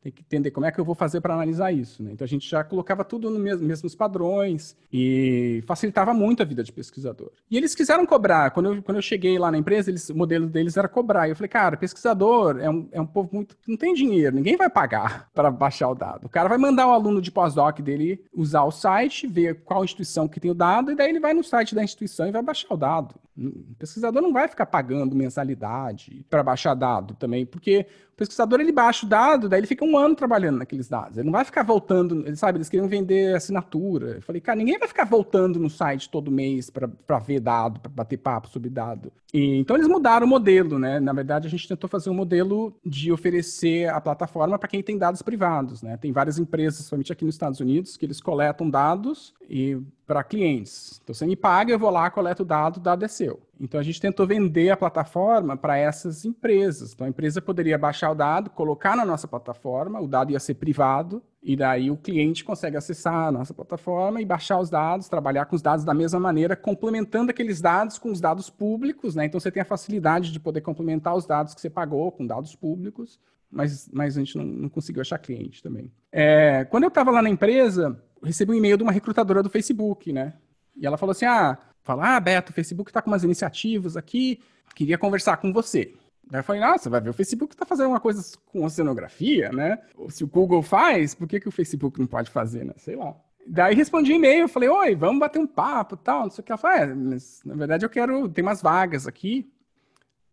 [0.02, 2.04] tem que entender como é que eu vou fazer para analisar isso.
[2.04, 2.12] Né?
[2.14, 6.64] Então a gente já colocava tudo nos mesmo, mesmos padrões e facilitava muito a vida
[6.64, 7.32] de pesquisador.
[7.50, 8.52] E eles quiseram cobrar.
[8.52, 11.28] Quando eu, quando eu cheguei lá na empresa, eles, o modelo deles era cobrar.
[11.28, 13.58] E eu falei, cara, pesquisador é um, é um povo muito.
[13.68, 16.26] não tem dinheiro, ninguém vai pagar para baixar o dado.
[16.26, 20.28] O cara vai mandar o aluno de pós-doc dele usar o site, ver qual instituição
[20.28, 22.74] que tem o dado, e daí ele vai no site da instituição e vai baixar
[22.74, 23.16] o dado.
[23.38, 27.86] O pesquisador não vai ficar pagando mensalidade para baixar dado também, porque
[28.18, 31.18] pesquisador ele baixa o dado, daí ele fica um ano trabalhando naqueles dados.
[31.18, 34.16] Ele não vai ficar voltando, ele sabe, eles queriam vender assinatura.
[34.16, 37.92] Eu falei, cara, ninguém vai ficar voltando no site todo mês para ver dado, para
[37.92, 39.14] bater papo sobre dado.
[39.32, 41.00] E, então eles mudaram o modelo, né?
[41.00, 44.98] Na verdade, a gente tentou fazer um modelo de oferecer a plataforma para quem tem
[44.98, 45.96] dados privados, né?
[45.98, 49.78] Tem várias empresas, somente aqui nos Estados Unidos, que eles coletam dados e
[50.08, 51.00] para clientes.
[51.04, 53.40] Então você me paga, eu vou lá, coleto o dado, o dado é seu.
[53.60, 56.94] Então a gente tentou vender a plataforma para essas empresas.
[56.94, 60.56] Então a empresa poderia baixar o dado, colocar na nossa plataforma, o dado ia ser
[60.56, 65.46] privado, e daí o cliente consegue acessar a nossa plataforma e baixar os dados, trabalhar
[65.46, 69.26] com os dados da mesma maneira, complementando aqueles dados com os dados públicos, né?
[69.26, 72.56] Então você tem a facilidade de poder complementar os dados que você pagou com dados
[72.56, 75.92] públicos, mas, mas a gente não, não conseguiu achar cliente também.
[76.12, 80.12] É, quando eu estava lá na empresa, recebi um e-mail de uma recrutadora do Facebook,
[80.12, 80.34] né?
[80.76, 84.40] E ela falou assim: ah, fala, ah, Beto, o Facebook está com umas iniciativas aqui,
[84.76, 85.94] queria conversar com você.
[86.30, 89.80] Daí eu falei, nossa, vai ver, o Facebook está fazendo uma coisa com oceanografia, né?
[90.10, 92.74] Se o Google faz, por que, que o Facebook não pode fazer, né?
[92.78, 93.16] Sei lá.
[93.48, 96.52] Daí respondi e-mail, falei, oi, vamos bater um papo tal, não sei o que.
[96.52, 99.50] Ela falou, é, mas na verdade eu quero, tem umas vagas aqui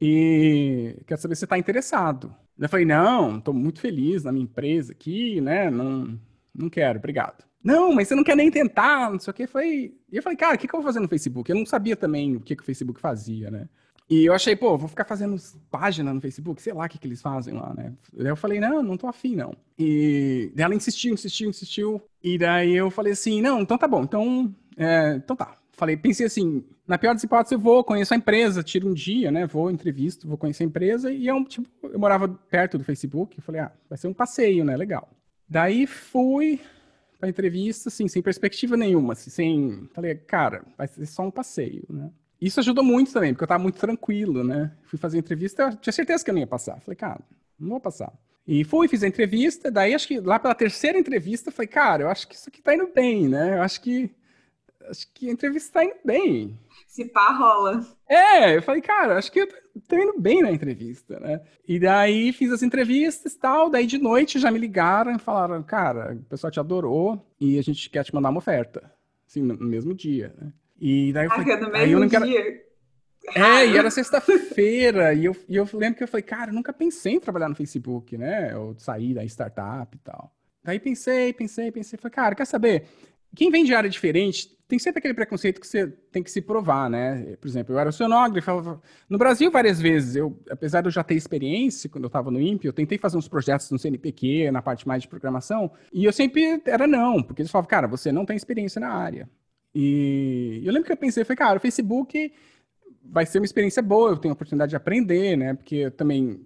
[0.01, 2.35] e quero saber se você está interessado.
[2.59, 5.71] Daí eu falei, não, estou muito feliz na minha empresa aqui, né?
[5.71, 6.19] Não,
[6.53, 7.45] não quero, obrigado.
[7.65, 9.47] Não, mas você não quer nem tentar, não sei o que.
[9.47, 9.95] Foi...
[10.13, 11.51] E eu falei, cara, o que, que eu vou fazer no Facebook?
[11.51, 13.69] Eu não sabia também o que, que o Facebook fazia, né?
[14.09, 15.35] E eu achei, pô, vou ficar fazendo
[15.71, 17.95] página no Facebook, sei lá o que, que eles fazem lá, né?
[18.13, 19.57] Daí eu falei, não, não tô afim, não.
[19.79, 22.03] E ela insistiu, insistiu, insistiu.
[22.23, 25.57] E daí eu falei assim, não, então tá bom, então, é, então tá.
[25.73, 29.31] Falei, pensei assim, na pior das hipóteses eu vou, conheço a empresa, tiro um dia,
[29.33, 29.47] né?
[29.47, 31.11] Vou, entrevisto, vou conhecer a empresa.
[31.11, 33.41] E eu, tipo, eu morava perto do Facebook.
[33.41, 34.77] Falei, ah, vai ser um passeio, né?
[34.77, 35.09] Legal.
[35.49, 36.61] Daí fui,
[37.29, 39.89] entrevista, assim, sem perspectiva nenhuma, assim, sem...
[39.93, 42.11] Falei, cara, vai ser só um passeio, né?
[42.41, 44.73] Isso ajudou muito também, porque eu tava muito tranquilo, né?
[44.85, 46.81] Fui fazer a entrevista, eu tinha certeza que eu não ia passar.
[46.81, 47.21] Falei, cara,
[47.59, 48.13] não vou passar.
[48.47, 52.09] E fui, fiz a entrevista, daí acho que lá pela terceira entrevista, falei, cara, eu
[52.09, 53.57] acho que isso aqui tá indo bem, né?
[53.57, 54.11] Eu acho que
[54.89, 56.59] acho que a entrevista tá indo bem.
[56.87, 57.85] Se pá, rola.
[58.09, 59.49] É, eu falei, cara, acho que eu
[59.89, 61.41] tô indo bem na entrevista, né?
[61.67, 65.63] E daí fiz as entrevistas e tal, daí de noite já me ligaram e falaram,
[65.63, 68.93] cara, o pessoal te adorou e a gente quer te mandar uma oferta.
[69.27, 70.53] Assim, no mesmo dia, né?
[70.81, 72.25] E daí eu falei, ah, no mesmo eu não quero...
[72.25, 72.65] dia.
[73.35, 76.75] É, e era sexta-feira, e eu, e eu lembro que eu falei, cara, eu nunca
[76.75, 78.55] pensei em trabalhar no Facebook, né?
[78.57, 80.31] Ou sair da startup e tal.
[80.63, 82.87] Daí pensei, pensei, pensei, falei, cara, quer saber?
[83.35, 86.89] Quem vem de área diferente tem sempre aquele preconceito que você tem que se provar,
[86.89, 87.37] né?
[87.41, 91.15] Por exemplo, eu era oceanógrafo, no Brasil várias vezes, eu, apesar de eu já ter
[91.15, 94.89] experiência quando eu estava no INPE, eu tentei fazer uns projetos no CNPq, na parte
[94.89, 98.37] mais de programação, e eu sempre era não, porque eles falavam, cara, você não tem
[98.37, 99.29] experiência na área.
[99.75, 102.33] E eu lembro que eu pensei, foi, cara, o Facebook
[103.05, 105.55] vai ser uma experiência boa, eu tenho a oportunidade de aprender, né?
[105.55, 106.41] Porque eu também,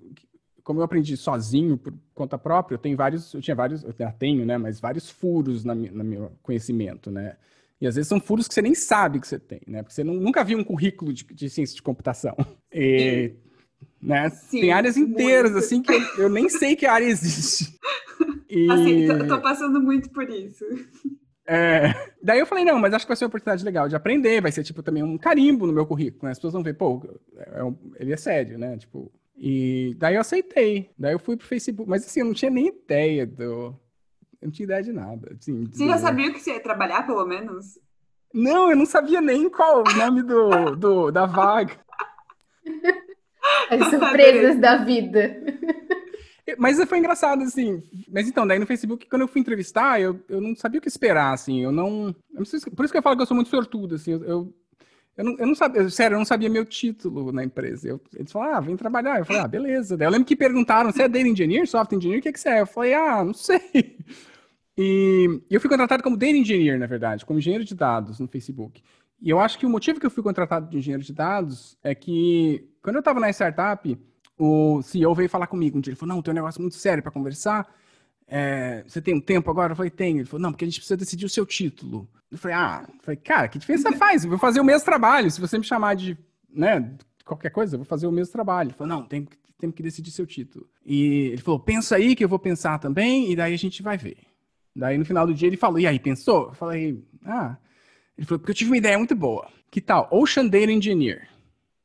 [0.64, 4.44] como eu aprendi sozinho, por conta própria, eu tenho vários, eu tinha vários, eu tenho,
[4.44, 4.58] né?
[4.58, 7.36] Mas vários furos na, no meu conhecimento, né?
[7.80, 9.82] E às vezes são furos que você nem sabe que você tem, né?
[9.82, 12.36] Porque você não, nunca viu um currículo de, de ciência de computação.
[12.70, 13.32] E,
[14.00, 14.28] né?
[14.28, 15.64] Sim, tem áreas inteiras, muito.
[15.64, 17.76] assim, que eu, eu, nem sei que área existe.
[18.50, 18.70] E...
[18.70, 20.64] Assim, tô, tô passando muito por isso.
[21.46, 24.40] É, daí eu falei, não, mas acho que vai ser uma oportunidade legal de aprender,
[24.42, 26.30] vai ser, tipo, também um carimbo no meu currículo, né?
[26.30, 27.02] As pessoas vão ver, pô,
[27.36, 28.76] é um, ele é sério, né?
[28.76, 30.90] Tipo, e daí eu aceitei.
[30.98, 33.74] Daí eu fui pro Facebook, mas assim, eu não tinha nem ideia do...
[34.40, 35.36] Eu não tinha ideia de nada.
[35.38, 37.78] Assim, você já sabia que você ia trabalhar, pelo menos?
[38.32, 41.74] Não, eu não sabia nem qual o nome do, do, da vaga.
[43.70, 45.42] As surpresas da vida.
[46.56, 47.82] Mas foi engraçado, assim.
[48.10, 50.88] Mas então, daí no Facebook, quando eu fui entrevistar, eu, eu não sabia o que
[50.88, 51.62] esperar, assim.
[51.62, 52.14] Eu não.
[52.32, 54.12] Eu não sei, por isso que eu falo que eu sou muito sortudo, assim.
[54.12, 54.54] Eu, eu,
[55.16, 57.88] eu, não, eu não sabia, sério, eu não sabia meu título na empresa.
[57.88, 59.18] Eu, eles falaram, ah, vem trabalhar.
[59.18, 59.96] Eu falei, ah, beleza.
[59.96, 62.20] Daí eu lembro que perguntaram, você é Data Engineer, Software Engineer?
[62.20, 62.60] O que, que você é?
[62.60, 63.96] Eu falei, ah, não sei.
[64.80, 68.80] E eu fui contratado como Data Engineer, na verdade, como engenheiro de dados no Facebook.
[69.20, 71.92] E eu acho que o motivo que eu fui contratado de engenheiro de dados é
[71.96, 73.98] que, quando eu estava na startup,
[74.38, 75.90] o CEO veio falar comigo um dia.
[75.90, 77.68] Ele falou: Não, tem um negócio muito sério para conversar.
[78.24, 79.72] É, você tem um tempo agora?
[79.72, 80.18] Eu falei: Tenho.
[80.18, 82.08] Ele falou: Não, porque a gente precisa decidir o seu título.
[82.30, 84.22] Eu falei: Ah, eu falei, cara, que diferença faz?
[84.22, 85.28] Eu vou fazer o mesmo trabalho.
[85.28, 86.16] Se você me chamar de
[86.48, 88.68] né, qualquer coisa, eu vou fazer o mesmo trabalho.
[88.68, 89.26] Ele falou: Não, tem,
[89.58, 90.68] tem que decidir seu título.
[90.86, 93.98] E ele falou: Pensa aí que eu vou pensar também, e daí a gente vai
[93.98, 94.27] ver.
[94.78, 96.46] Daí no final do dia ele falou: E aí, pensou?
[96.48, 97.56] Eu falei: Ah.
[98.16, 99.48] Ele falou: Porque eu tive uma ideia muito boa.
[99.70, 100.08] Que tal?
[100.12, 101.28] Ocean Data Engineer.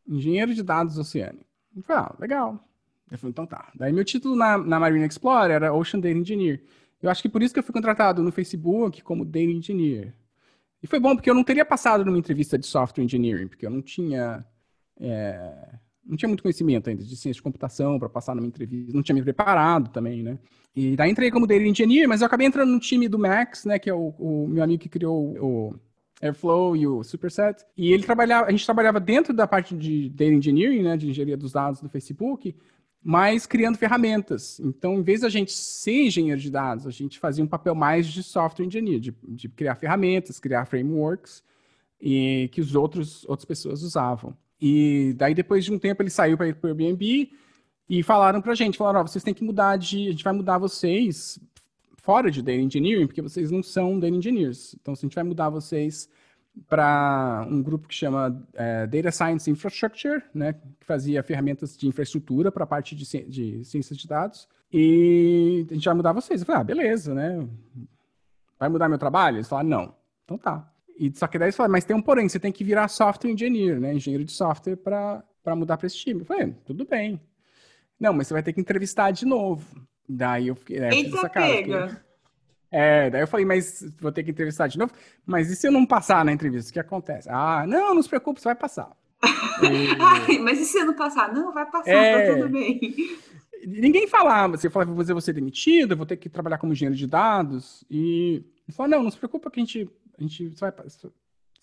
[0.08, 1.46] Engenheiro de dados oceânico.
[1.76, 2.68] Eu falei, ah, legal.
[3.10, 3.72] Ele falou, então tá.
[3.76, 6.62] Daí meu título na, na Marine Explorer era Ocean Data Engineer.
[7.02, 10.14] Eu acho que por isso que eu fui contratado no Facebook como Data Engineer.
[10.82, 13.70] E foi bom, porque eu não teria passado numa entrevista de Software Engineering, porque eu
[13.70, 14.46] não tinha...
[15.00, 18.94] É, não tinha muito conhecimento ainda de ciência de computação para passar numa entrevista.
[18.94, 20.38] Não tinha me preparado também, né?
[20.76, 23.80] E daí entrei como Data Engineer, mas eu acabei entrando no time do Max, né?
[23.80, 25.76] Que é o, o meu amigo que criou o
[26.22, 27.66] Airflow e o Superset.
[27.78, 31.38] E ele trabalhava, a gente trabalhava dentro da parte de data engineering, né, de engenharia
[31.38, 32.56] dos dados do Facebook,
[33.04, 34.60] mas criando ferramentas.
[34.62, 38.08] Então, em vez da gente ser engenheiro de dados, a gente fazia um papel mais
[38.08, 41.44] de software engineer, de, de criar ferramentas, criar frameworks
[42.00, 44.36] e que os outros outras pessoas usavam.
[44.66, 47.30] E daí depois de um tempo ele saiu para ir para o Airbnb
[47.90, 50.32] e falaram para a gente, falaram, oh, vocês têm que mudar de, a gente vai
[50.32, 51.38] mudar vocês
[51.98, 54.74] fora de Data Engineering, porque vocês não são Data Engineers.
[54.80, 56.08] Então, a gente vai mudar vocês
[56.70, 62.50] para um grupo que chama é, Data Science Infrastructure, né, que fazia ferramentas de infraestrutura
[62.50, 66.40] para a parte de, ci de ciências de dados, e a gente vai mudar vocês.
[66.40, 67.46] Eu falei, ah, beleza, né?
[68.58, 69.38] Vai mudar meu trabalho?
[69.38, 69.96] Eles falaram, não.
[70.24, 70.73] Então tá.
[70.98, 73.32] E só que daí eles falaram, mas tem um porém, você tem que virar software
[73.32, 73.94] engineer, né?
[73.94, 76.22] Engenheiro de software para mudar para esse time.
[76.22, 77.20] Eu falei, tudo bem.
[78.00, 79.66] Não, mas você vai ter que entrevistar de novo.
[80.08, 80.78] Daí eu fiquei.
[80.80, 81.88] É, Eita, essa cara, pega!
[81.88, 82.04] Fiquei...
[82.76, 84.92] É, daí eu falei, mas vou ter que entrevistar de novo.
[85.26, 86.72] Mas e se eu não passar na entrevista?
[86.72, 87.30] O que acontece?
[87.30, 88.92] Ah, não, não se preocupe, você vai passar.
[89.62, 89.96] e...
[90.02, 91.32] Ai, mas e se eu não passar?
[91.32, 92.28] Não, vai passar, é...
[92.28, 92.80] tá tudo bem.
[93.66, 97.86] Ninguém falava, você falava, vou ser demitido, vou ter que trabalhar como engenheiro de dados.
[97.90, 101.10] E ele falou, não, não se preocupa que a gente, a gente vai, você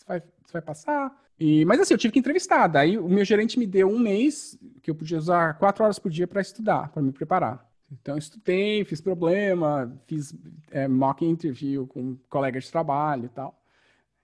[0.07, 1.21] vai, você vai passar.
[1.39, 2.67] E, mas assim, eu tive que entrevistar.
[2.67, 6.11] Daí o meu gerente me deu um mês que eu podia usar quatro horas por
[6.11, 7.67] dia para estudar, para me preparar.
[7.91, 10.35] Então, estudei, fiz problema, fiz
[10.71, 13.61] é, mock interview com colegas de trabalho e tal.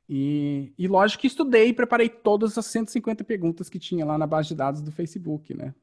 [0.09, 4.27] E, e lógico que estudei e preparei todas as 150 perguntas que tinha lá na
[4.27, 5.75] base de dados do Facebook, né?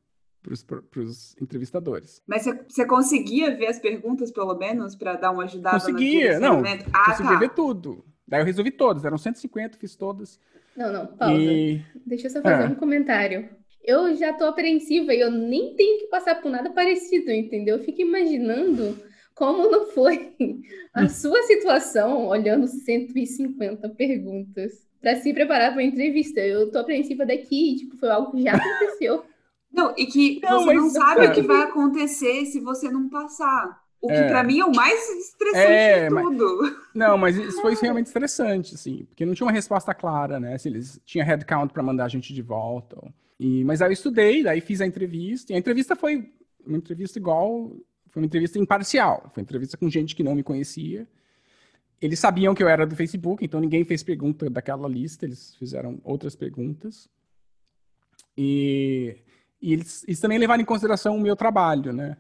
[0.41, 2.21] Para os entrevistadores.
[2.27, 6.62] Mas você conseguia ver as perguntas, pelo menos, para dar uma ajudada Conseguia, não.
[6.93, 7.39] Ah, conseguia tá.
[7.39, 8.06] ver tudo.
[8.27, 10.39] Daí eu resolvi todas, eram 150, fiz todas.
[10.75, 11.36] Não, não, pausa.
[11.36, 11.81] E...
[12.05, 12.67] Deixa eu só fazer ah.
[12.67, 13.49] um comentário
[13.83, 17.77] eu já tô apreensiva e eu nem tenho que passar por nada parecido, entendeu?
[17.77, 18.97] Eu fico imaginando
[19.36, 20.33] como não foi
[20.93, 26.39] a sua situação olhando 150 perguntas para se preparar para a entrevista.
[26.39, 29.25] Eu tô apreensiva daqui, tipo, foi algo que já aconteceu.
[29.71, 31.29] Não, e que não, você não sabe é.
[31.29, 33.83] o que vai acontecer se você não passar.
[34.03, 34.27] O que é.
[34.27, 36.61] para mim é o mais estressante é, de tudo.
[36.61, 40.57] Mas, não, mas isso foi realmente estressante, assim, porque não tinha uma resposta clara, né?
[40.57, 42.97] Se eles tinham headcount para mandar a gente de volta.
[43.01, 43.13] Ou...
[43.39, 46.29] E, mas aí eu estudei, daí fiz a entrevista, e a entrevista foi
[46.67, 47.71] uma entrevista igual,
[48.09, 51.07] foi uma entrevista imparcial, foi uma entrevista com gente que não me conhecia.
[52.01, 56.01] Eles sabiam que eu era do Facebook, então ninguém fez pergunta daquela lista, eles fizeram
[56.03, 57.09] outras perguntas.
[58.37, 59.15] E,
[59.61, 62.17] e eles, eles, também levaram em consideração o meu trabalho, né?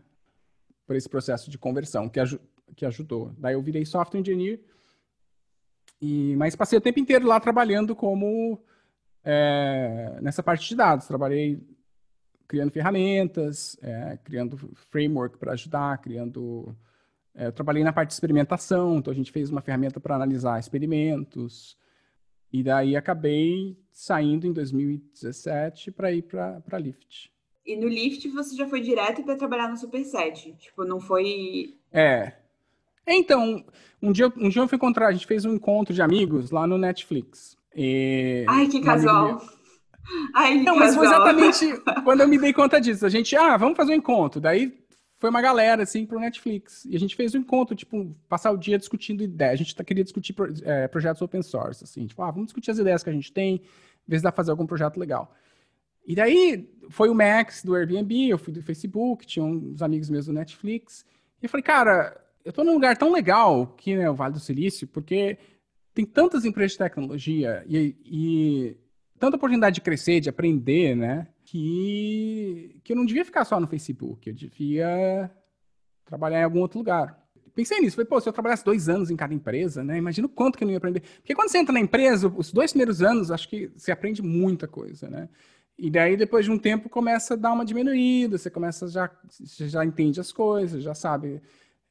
[0.85, 2.37] Por esse processo de conversão, que, aj
[2.75, 3.33] que ajudou.
[3.37, 4.59] Daí eu virei software engineer,
[6.01, 8.61] e, mas passei o tempo inteiro lá trabalhando como
[9.23, 11.07] é, nessa parte de dados.
[11.07, 11.65] Trabalhei
[12.45, 14.57] criando ferramentas, é, criando
[14.91, 16.75] framework para ajudar, criando.
[17.33, 21.77] É, trabalhei na parte de experimentação, então a gente fez uma ferramenta para analisar experimentos.
[22.51, 27.32] E daí acabei saindo em 2017 para ir para a Lyft.
[27.65, 30.53] E no Lyft você já foi direto para trabalhar no Superset?
[30.59, 31.75] Tipo, não foi.
[31.91, 32.33] É.
[33.07, 33.63] Então,
[34.01, 36.67] um dia, um dia eu fui encontrar, a gente fez um encontro de amigos lá
[36.67, 37.57] no Netflix.
[37.75, 38.45] E...
[38.47, 39.41] Ai, que casal!
[40.33, 41.65] Ai, que Não, mas foi exatamente
[42.03, 43.05] quando eu me dei conta disso.
[43.05, 44.41] A gente, ah, vamos fazer um encontro.
[44.41, 44.77] Daí
[45.17, 46.83] foi uma galera, assim, pro Netflix.
[46.85, 49.53] E a gente fez um encontro, tipo, passar o dia discutindo ideias.
[49.53, 52.05] A gente tá, queria discutir é, projetos open source, assim.
[52.05, 53.61] Tipo, ah, vamos discutir as ideias que a gente tem,
[54.05, 55.33] ver se dá pra fazer algum projeto legal.
[56.05, 60.25] E daí foi o Max do Airbnb, eu fui do Facebook, tinha uns amigos meus
[60.25, 61.05] do Netflix.
[61.41, 64.39] E eu falei, cara, eu tô num lugar tão legal que né, o Vale do
[64.39, 65.37] Silício, porque
[65.93, 68.77] tem tantas empresas de tecnologia e, e
[69.19, 71.27] tanta oportunidade de crescer, de aprender, né?
[71.45, 75.29] Que, que eu não devia ficar só no Facebook, eu devia
[76.03, 77.17] trabalhar em algum outro lugar.
[77.53, 77.95] pensei nisso.
[77.95, 79.97] Falei, pô, se eu trabalhasse dois anos em cada empresa, né?
[79.97, 81.01] Imagina o quanto que eu não ia aprender.
[81.17, 84.67] Porque quando você entra na empresa, os dois primeiros anos, acho que você aprende muita
[84.67, 85.29] coisa, né?
[85.77, 89.09] E daí, depois de um tempo, começa a dar uma diminuída, você começa já,
[89.41, 91.41] já entende as coisas, já sabe.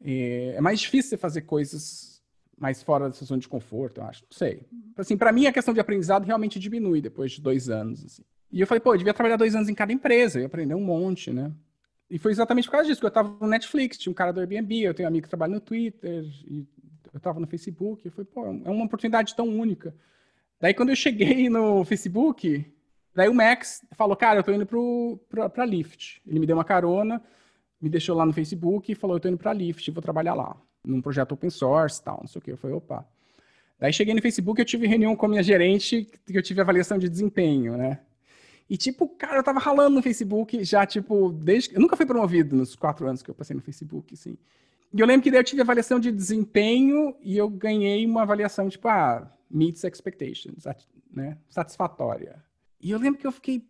[0.03, 2.23] É, é mais difícil você fazer coisas
[2.57, 4.23] mais fora da sua zona de conforto, eu acho.
[4.23, 4.63] Não sei.
[4.97, 8.05] Assim, para mim, a questão de aprendizado realmente diminui depois de dois anos.
[8.05, 8.23] Assim.
[8.53, 10.85] E eu falei, pô, eu devia trabalhar dois anos em cada empresa, ia aprender um
[10.85, 11.51] monte, né?
[12.09, 14.39] E foi exatamente por causa disso, que eu estava no Netflix, tinha um cara do
[14.39, 16.67] Airbnb, eu tenho um amigo que trabalha no Twitter, e
[17.13, 19.95] eu estava no Facebook, eu falei, pô, é uma oportunidade tão única.
[20.61, 22.72] Daí, quando eu cheguei no Facebook,
[23.15, 26.23] daí o Max falou, cara, eu tô indo para Lyft.
[26.27, 27.23] Ele me deu uma carona,
[27.81, 30.57] me deixou lá no Facebook e falou, eu tô indo para Lyft, vou trabalhar lá,
[30.85, 32.53] num projeto open source e tal, não sei o que.
[32.53, 33.07] Eu falei, opa.
[33.79, 36.99] Daí cheguei no Facebook, eu tive reunião com a minha gerente, que eu tive avaliação
[36.99, 37.99] de desempenho, né?
[38.71, 41.75] E, tipo, cara, eu tava ralando no Facebook já, tipo, desde.
[41.75, 44.39] Eu nunca fui promovido nos quatro anos que eu passei no Facebook, assim.
[44.95, 48.69] E eu lembro que daí eu tive avaliação de desempenho e eu ganhei uma avaliação,
[48.69, 50.65] tipo, ah, meets expectations,
[51.13, 51.37] né?
[51.49, 52.43] Satisfatória.
[52.83, 53.65] E eu lembro que eu fiquei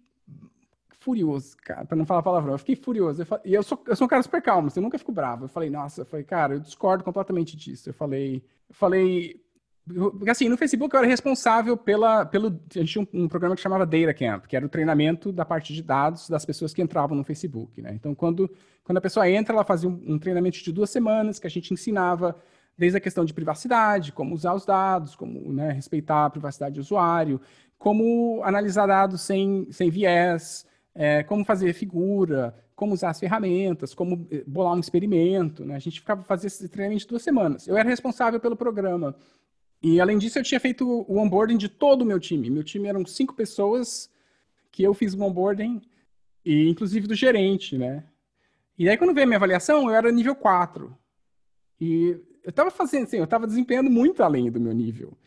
[0.98, 2.52] furioso, cara, pra não falar palavrão.
[2.52, 3.22] Eu fiquei furioso.
[3.22, 5.12] Eu falei, e eu sou, eu sou um cara super calmo, assim, eu nunca fico
[5.12, 5.44] bravo.
[5.44, 7.90] Eu falei, nossa, eu falei, cara, eu discordo completamente disso.
[7.90, 9.42] Eu falei, eu falei,
[9.84, 12.48] porque assim, no Facebook eu era responsável pela, pelo.
[12.48, 15.44] A gente tinha um, um, programa que chamava Data Camp, que era o treinamento da
[15.44, 17.82] parte de dados das pessoas que entravam no Facebook.
[17.82, 17.90] Né?
[17.94, 18.48] Então, quando,
[18.84, 21.74] quando a pessoa entra, ela fazia um, um, treinamento de duas semanas que a gente
[21.74, 22.36] ensinava
[22.78, 26.80] desde a questão de privacidade, como usar os dados, como né, respeitar a privacidade do
[26.80, 27.40] usuário,
[27.82, 30.64] como analisar dados sem, sem viés,
[30.94, 35.64] é, como fazer figura, como usar as ferramentas, como eh, bolar um experimento.
[35.64, 35.74] Né?
[35.74, 37.66] A gente ficava fazendo esse treinamento duas semanas.
[37.66, 39.16] Eu era responsável pelo programa.
[39.82, 42.48] E além disso, eu tinha feito o onboarding de todo o meu time.
[42.50, 44.08] Meu time eram cinco pessoas
[44.70, 45.82] que eu fiz o onboarding,
[46.44, 48.04] e inclusive do gerente, né?
[48.78, 50.96] E aí, quando veio a minha avaliação, eu era nível 4.
[51.80, 55.18] E eu estava fazendo, assim, eu estava desempenhando muito além do meu nível.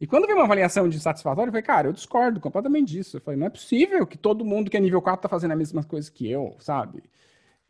[0.00, 3.16] E quando veio uma avaliação de satisfatório, eu falei, cara, eu discordo completamente disso.
[3.16, 5.56] Eu falei, não é possível que todo mundo que é nível 4 tá fazendo a
[5.56, 7.02] mesma coisa que eu, sabe?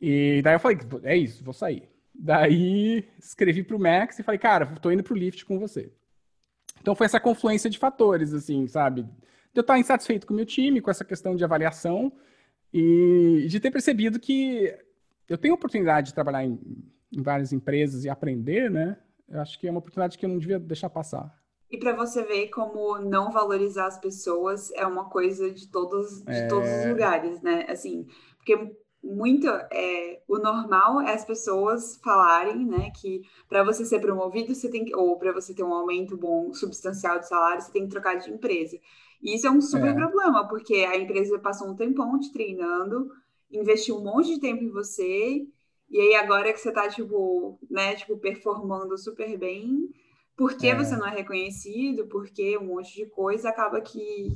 [0.01, 1.89] E daí eu falei, é isso, vou sair.
[2.15, 5.93] Daí escrevi pro Max e falei, cara, tô indo pro Lyft com você.
[6.81, 9.03] Então foi essa confluência de fatores, assim, sabe?
[9.03, 9.11] De
[9.57, 12.13] eu estar insatisfeito com o meu time, com essa questão de avaliação,
[12.73, 14.77] e de ter percebido que
[15.29, 16.59] eu tenho oportunidade de trabalhar em,
[17.13, 18.97] em várias empresas e aprender, né?
[19.29, 21.33] Eu acho que é uma oportunidade que eu não devia deixar passar.
[21.71, 26.33] E para você ver como não valorizar as pessoas é uma coisa de todos, de
[26.33, 26.47] é...
[26.47, 27.67] todos os lugares, né?
[27.69, 34.01] Assim, porque muito é, o normal é as pessoas falarem, né, que para você ser
[34.01, 37.71] promovido, você tem que, ou para você ter um aumento bom, substancial de salário, você
[37.71, 38.79] tem que trocar de empresa.
[39.23, 39.95] E isso é um super é.
[39.95, 43.11] problema, porque a empresa passou um tempão te treinando,
[43.51, 45.47] investiu um monte de tempo em você,
[45.91, 49.91] e aí agora que você tá, tipo, né, tipo, performando super bem,
[50.37, 50.75] porque é.
[50.75, 54.33] você não é reconhecido, porque um monte de coisa acaba que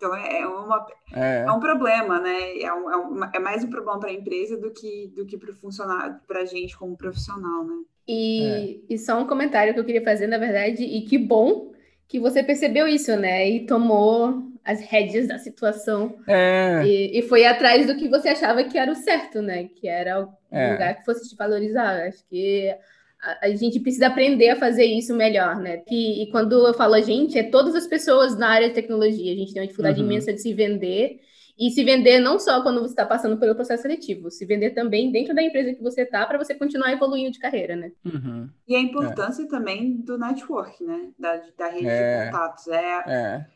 [0.00, 1.44] então é, é, uma, é.
[1.46, 2.58] é um problema, né?
[2.58, 5.36] É, um, é, um, é mais um problema para a empresa do que, do que
[5.36, 7.74] para o funcionário, para a gente como profissional, né?
[8.08, 8.94] E, é.
[8.94, 11.72] e só um comentário que eu queria fazer, na verdade, e que bom
[12.08, 13.46] que você percebeu isso, né?
[13.46, 16.82] E tomou as rédeas da situação é.
[16.84, 19.68] e, e, foi atrás do que você achava que era o certo, né?
[19.76, 20.72] Que era o é.
[20.72, 22.06] lugar que fosse te valorizar.
[22.06, 22.74] Acho que
[23.22, 25.82] a, gente precisa aprender a fazer isso melhor, né?
[25.90, 29.32] E, e, quando eu falo a gente, é todas as pessoas na área de tecnologia.
[29.32, 30.06] A gente tem uma dificuldade uhum.
[30.06, 31.20] imensa de se vender.
[31.58, 35.12] E se vender não só quando você está passando pelo processo seletivo, se vender também
[35.12, 37.92] dentro da empresa que você está para você continuar evoluindo de carreira, né?
[38.02, 38.48] Uhum.
[38.66, 39.46] E a importância é.
[39.46, 41.10] também do network, né?
[41.18, 42.24] Da, da rede é.
[42.24, 42.68] de contatos.
[42.68, 43.46] É, é.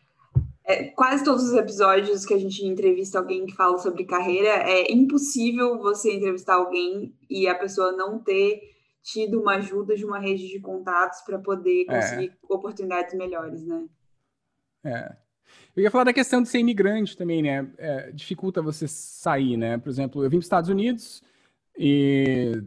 [0.67, 4.93] É, quase todos os episódios que a gente entrevista alguém que fala sobre carreira, é
[4.93, 8.74] impossível você entrevistar alguém e a pessoa não ter
[9.05, 11.95] tido uma ajuda de uma rede de contatos para poder é.
[11.95, 12.37] conseguir é.
[12.49, 13.87] oportunidades melhores, né?
[14.83, 15.17] É.
[15.77, 17.71] Eu ia falar da questão de ser imigrante também, né?
[17.77, 19.77] É, dificulta você sair, né?
[19.77, 21.23] Por exemplo, eu vim para os Estados Unidos
[21.77, 22.63] e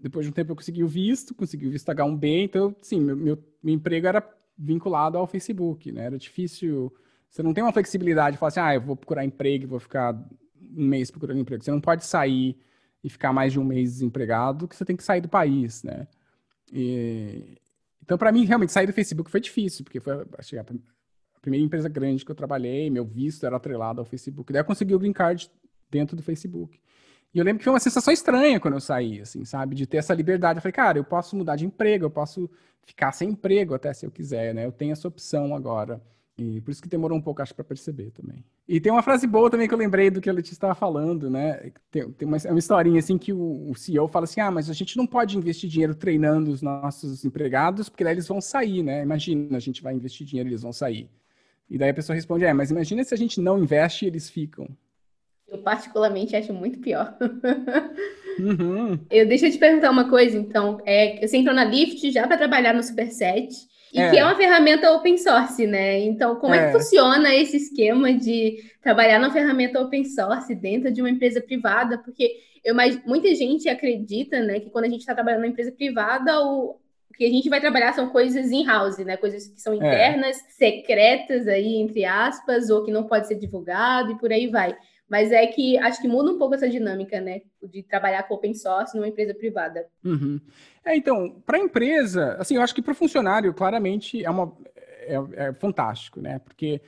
[0.00, 3.16] depois de um tempo eu consegui o visto, consegui o visto H1B, então, sim, meu,
[3.16, 6.06] meu, meu emprego era vinculado ao Facebook, né?
[6.06, 6.92] Era difícil.
[7.30, 10.12] Você não tem uma flexibilidade de falar assim, ah, eu vou procurar emprego, vou ficar
[10.76, 11.62] um mês procurando emprego.
[11.62, 12.58] Você não pode sair
[13.02, 16.06] e ficar mais de um mês desempregado, que você tem que sair do país, né?
[16.72, 17.58] E...
[18.02, 20.64] Então, para mim, realmente, sair do Facebook foi difícil, porque foi a
[21.40, 24.52] primeira empresa grande que eu trabalhei, meu visto era atrelado ao Facebook.
[24.52, 25.50] Daí eu consegui o green card
[25.90, 26.80] dentro do Facebook.
[27.34, 29.74] E eu lembro que foi uma sensação estranha quando eu saí, assim, sabe?
[29.74, 30.58] De ter essa liberdade.
[30.58, 32.50] Eu falei, cara, eu posso mudar de emprego, eu posso
[32.82, 34.66] ficar sem emprego até se eu quiser, né?
[34.66, 36.02] Eu tenho essa opção agora.
[36.36, 38.44] E por isso que demorou um pouco, acho, para perceber também.
[38.68, 41.28] E tem uma frase boa também que eu lembrei do que a Letícia estava falando,
[41.28, 41.72] né?
[41.90, 44.72] Tem, tem uma, uma, historinha assim que o, o, CEO fala assim: ah, mas a
[44.72, 49.02] gente não pode investir dinheiro treinando os nossos empregados, porque daí eles vão sair, né?
[49.02, 51.10] Imagina, a gente vai investir dinheiro e eles vão sair.
[51.68, 54.30] E daí a pessoa responde: é, mas imagina se a gente não investe e eles
[54.30, 54.68] ficam.
[55.48, 57.16] Eu particularmente acho muito pior.
[58.38, 58.98] Uhum.
[59.10, 60.80] Eu deixa eu te perguntar uma coisa, então.
[60.86, 63.54] É, você entrou na Lyft já para trabalhar no Superset.
[63.92, 64.10] E é.
[64.10, 66.00] que é uma ferramenta open source, né?
[66.00, 66.58] Então, como é.
[66.58, 71.42] é que funciona esse esquema de trabalhar na ferramenta open source dentro de uma empresa
[71.42, 71.98] privada?
[71.98, 72.32] Porque
[72.64, 72.74] eu,
[73.04, 76.78] muita gente acredita, né, que quando a gente está trabalhando na empresa privada, o,
[77.12, 79.18] o que a gente vai trabalhar são coisas in-house, né?
[79.18, 79.76] Coisas que são é.
[79.76, 80.50] internas, é.
[80.50, 84.74] secretas aí, entre aspas, ou que não pode ser divulgado e por aí vai.
[85.08, 87.42] Mas é que acho que muda um pouco essa dinâmica, né?
[87.62, 89.86] De trabalhar com open source numa empresa privada.
[90.02, 90.40] Uhum.
[90.82, 94.56] É, então, para a empresa, assim, eu acho que para o funcionário, claramente, é, uma,
[95.00, 96.38] é, é, fantástico, né?
[96.38, 96.80] Porque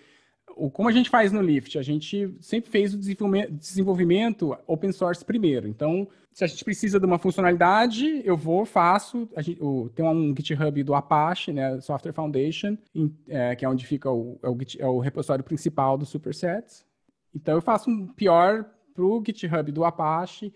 [0.57, 5.25] o, como a gente faz no Lyft, a gente sempre fez o desenvolvimento, open source
[5.25, 5.69] primeiro.
[5.69, 9.29] Então, se a gente precisa de uma funcionalidade, eu vou, faço.
[9.39, 13.87] Gente, o, tem um GitHub do Apache, né, Software Foundation, em, é, que é onde
[13.87, 16.85] fica o, é o, é o repositório principal do Supersets.
[17.35, 20.53] Então eu faço um pior para o GitHub do Apache.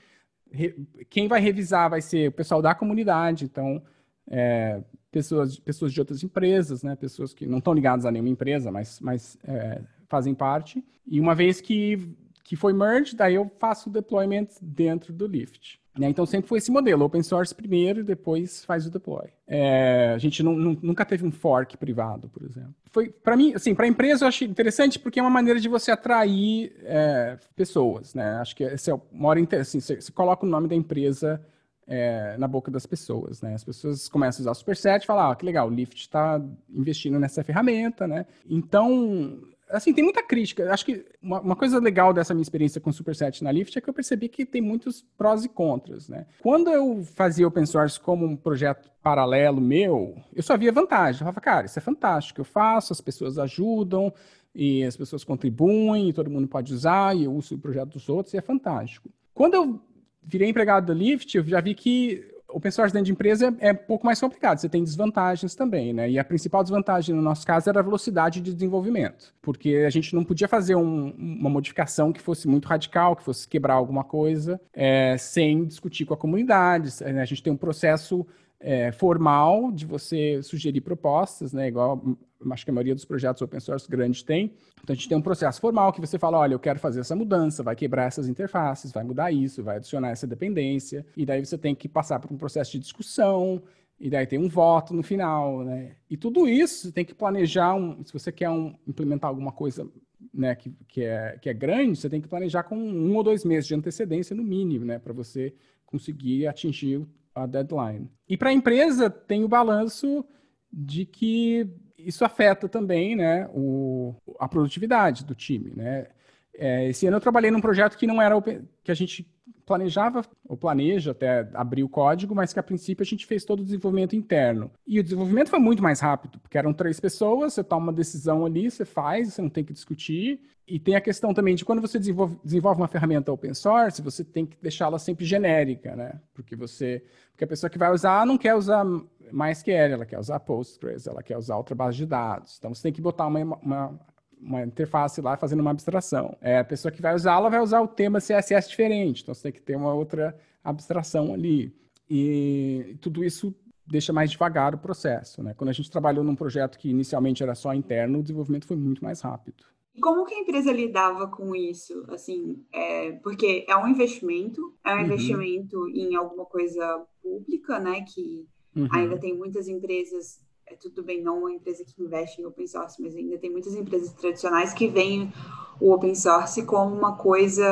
[1.11, 3.82] Quem vai revisar vai ser o pessoal da comunidade, então
[4.30, 4.80] é,
[5.18, 9.00] pessoas, pessoas de outras empresas, né, pessoas que não estão ligadas a nenhuma empresa, mas,
[9.00, 10.84] mas é, fazem parte.
[11.04, 12.14] E uma vez que,
[12.44, 15.80] que foi merge, daí eu faço o deployment dentro do Lyft.
[15.98, 16.08] Né?
[16.08, 19.26] Então sempre foi esse modelo, open source primeiro e depois faz o deploy.
[19.44, 22.72] É, a gente não, nunca teve um fork privado, por exemplo.
[22.92, 25.68] Foi para mim, assim, para a empresa eu achei interessante porque é uma maneira de
[25.68, 28.36] você atrair é, pessoas, né?
[28.36, 31.44] Acho que esse é o maior assim, você, você coloca o nome da empresa
[31.89, 33.55] é, na boca das pessoas, né?
[33.55, 36.41] As pessoas começam a usar o Superset e falam, ah, que legal, o Lyft está
[36.68, 38.26] investindo nessa ferramenta, né?
[38.49, 40.72] Então assim, tem muita crítica.
[40.72, 43.80] Acho que uma, uma, coisa legal dessa minha experiência com o Superset na Lyft é
[43.80, 46.26] que eu percebi que tem muitos prós e contras, né?
[46.41, 51.20] Quando eu fazia open source como um projeto paralelo meu, eu só via vantagem.
[51.20, 54.12] Eu falava, cara, isso é fantástico, eu faço, as pessoas ajudam,
[54.55, 58.09] e as pessoas contribuem, e todo mundo pode usar, e eu uso o projeto dos
[58.09, 59.11] outros, e é fantástico.
[59.34, 59.80] Quando eu
[60.29, 63.72] virei empregado da Lyft, eu já vi que open source dentro de empresa é, é,
[63.72, 66.11] um pouco mais complicado, você tem desvantagens também, né?
[66.11, 70.14] E a principal desvantagem no nosso caso era a velocidade de desenvolvimento, porque a gente
[70.14, 74.61] não podia fazer um, uma modificação que fosse muito radical, que fosse quebrar alguma coisa,
[74.72, 76.91] é, sem discutir com a comunidade.
[77.03, 77.20] Né?
[77.20, 78.26] A gente tem um processo
[78.61, 81.68] é, formal de você sugerir propostas, né?
[81.68, 82.03] Igual
[82.51, 84.53] acho que a maioria dos projetos open source grandes tem.
[84.82, 87.16] Então a gente tem um processo formal que você fala, olha, eu quero fazer essa
[87.16, 91.59] mudança, vai quebrar essas interfaces, vai mudar isso, vai adicionar essa dependência, e daí você
[91.59, 93.62] tem que passar por um processo de discussão,
[94.01, 95.97] e daí tem um voto no final, né?
[96.09, 99.91] E tudo isso você tem que planejar, um, se você quer um, implementar alguma coisa
[100.32, 103.45] né, que, que, é, que é grande, você tem que planejar com um ou dois
[103.45, 105.53] meses de antecedência no mínimo, né, para você
[105.84, 108.09] conseguir atingir a deadline.
[108.28, 110.24] E para a empresa tem o balanço
[110.72, 111.68] de que
[111.99, 115.72] isso afeta também né, o, a produtividade do time.
[115.74, 116.07] Né?
[116.55, 118.34] É, esse ano eu trabalhei num projeto que não era
[118.82, 119.26] que a gente
[119.68, 123.61] planejava, ou planeja até abrir o código, mas que a princípio a gente fez todo
[123.61, 124.70] o desenvolvimento interno.
[124.86, 128.46] E o desenvolvimento foi muito mais rápido, porque eram três pessoas, você toma uma decisão
[128.46, 130.40] ali, você faz, você não tem que discutir.
[130.66, 134.24] E tem a questão também de quando você desenvolve, desenvolve uma ferramenta open source, você
[134.24, 136.18] tem que deixá-la sempre genérica, né?
[136.32, 138.84] Porque você, porque a pessoa que vai usar não quer usar
[139.33, 142.57] MySQL, ela quer usar Postgres, ela quer usar outra base de dados.
[142.59, 144.01] Então você tem que botar uma, uma
[144.41, 146.37] uma interface lá fazendo uma abstração.
[146.41, 149.53] É, a pessoa que vai usá-la vai usar o tema CSS diferente, então você tem
[149.53, 151.74] que ter uma outra abstração ali.
[152.09, 153.55] E tudo isso
[153.87, 155.43] deixa mais devagar o processo.
[155.43, 155.55] Né?
[155.55, 159.03] Quando a gente trabalhou num projeto que inicialmente era só interno, o desenvolvimento foi muito
[159.03, 159.64] mais rápido.
[159.95, 162.05] E como que a empresa lidava com isso?
[162.09, 165.05] Assim, é, porque é um investimento, é um uhum.
[165.05, 168.03] investimento em alguma coisa pública, né?
[168.03, 168.47] Que
[168.81, 168.89] uhum.
[168.93, 173.01] ainda tem muitas empresas é tudo bem, não uma empresa que investe em open source,
[173.01, 175.33] mas ainda tem muitas empresas tradicionais que veem
[175.81, 177.66] o open source como uma coisa,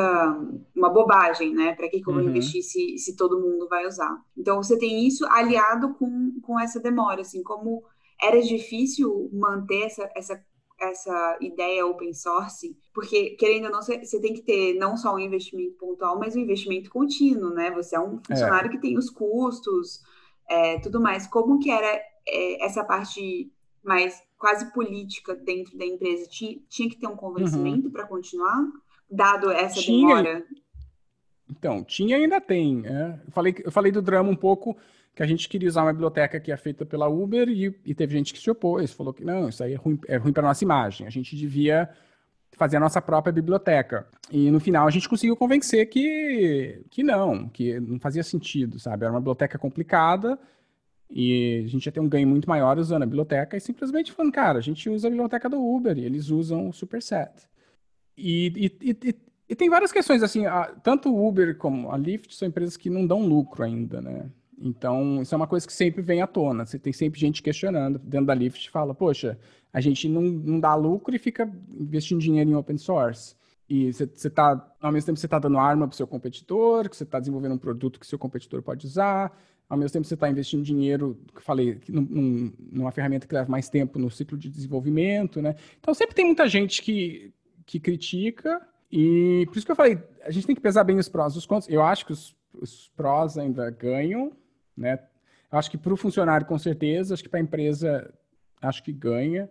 [0.75, 1.75] uma bobagem, né?
[1.75, 2.29] Para que, que eu vou uhum.
[2.29, 4.17] investir se, se todo mundo vai usar?
[4.35, 7.83] Então, você tem isso aliado com, com essa demora, assim, como
[8.21, 10.43] era difícil manter essa, essa,
[10.79, 15.19] essa ideia open source, porque, querendo ou não, você, tem que ter não só um
[15.19, 17.71] investimento pontual, mas um investimento contínuo, né?
[17.71, 18.71] Você é um funcionário é.
[18.71, 20.01] que tem os custos,
[20.47, 21.27] é, tudo mais.
[21.27, 23.51] Como que era é, essa parte
[23.83, 27.91] mais quase política dentro da empresa tinha, tinha que ter um convencimento uhum.
[27.91, 28.65] para continuar,
[29.09, 30.15] dado essa tinha.
[30.15, 30.45] demora?
[31.49, 32.83] Então, tinha e ainda tem.
[32.85, 33.19] É.
[33.25, 34.77] Eu, falei, eu falei do drama um pouco,
[35.15, 38.15] que a gente queria usar uma biblioteca que é feita pela Uber e, e teve
[38.15, 40.63] gente que se opôs, falou que não, isso aí é ruim, é ruim para nossa
[40.63, 41.07] imagem.
[41.07, 41.89] A gente devia
[42.57, 44.07] fazer a nossa própria biblioteca.
[44.31, 49.05] E no final a gente conseguiu convencer que, que não, que não fazia sentido, sabe?
[49.05, 50.37] Era uma biblioteca complicada
[51.09, 54.33] e a gente ia ter um ganho muito maior usando a biblioteca e simplesmente falando,
[54.33, 57.47] cara, a gente usa a biblioteca do Uber e eles usam o Superset.
[58.17, 58.51] E,
[58.81, 59.15] e, e,
[59.49, 62.89] e tem várias questões, assim, a, tanto o Uber como a Lyft são empresas que
[62.89, 64.29] não dão lucro ainda, né?
[64.59, 66.65] Então, isso é uma coisa que sempre vem à tona.
[66.65, 69.37] Você tem sempre gente questionando dentro da Lyft, fala, poxa,
[69.77, 71.47] a gente não, não dá lucro e fica
[71.79, 73.35] investindo dinheiro em open source.
[73.69, 76.97] E você está, ao mesmo tempo, você está dando arma para o seu competidor, que
[76.97, 79.37] você está desenvolvendo um produto que seu competidor pode usar,
[79.69, 83.69] ao mesmo tempo você está investindo dinheiro, que falei, num, numa ferramenta que leva mais
[83.69, 85.55] tempo no ciclo de desenvolvimento, né?
[85.79, 87.31] Então sempre tem muita gente que,
[87.63, 88.59] que critica,
[88.91, 91.37] e por isso que eu falei, a gente tem que pesar bem os prós e
[91.37, 91.71] os contras.
[91.71, 94.31] Eu acho que os, os prós ainda ganham,
[94.75, 94.97] né?
[95.51, 98.11] Eu acho que para o funcionário, com certeza, acho que para a empresa,
[98.59, 99.47] acho que ganha.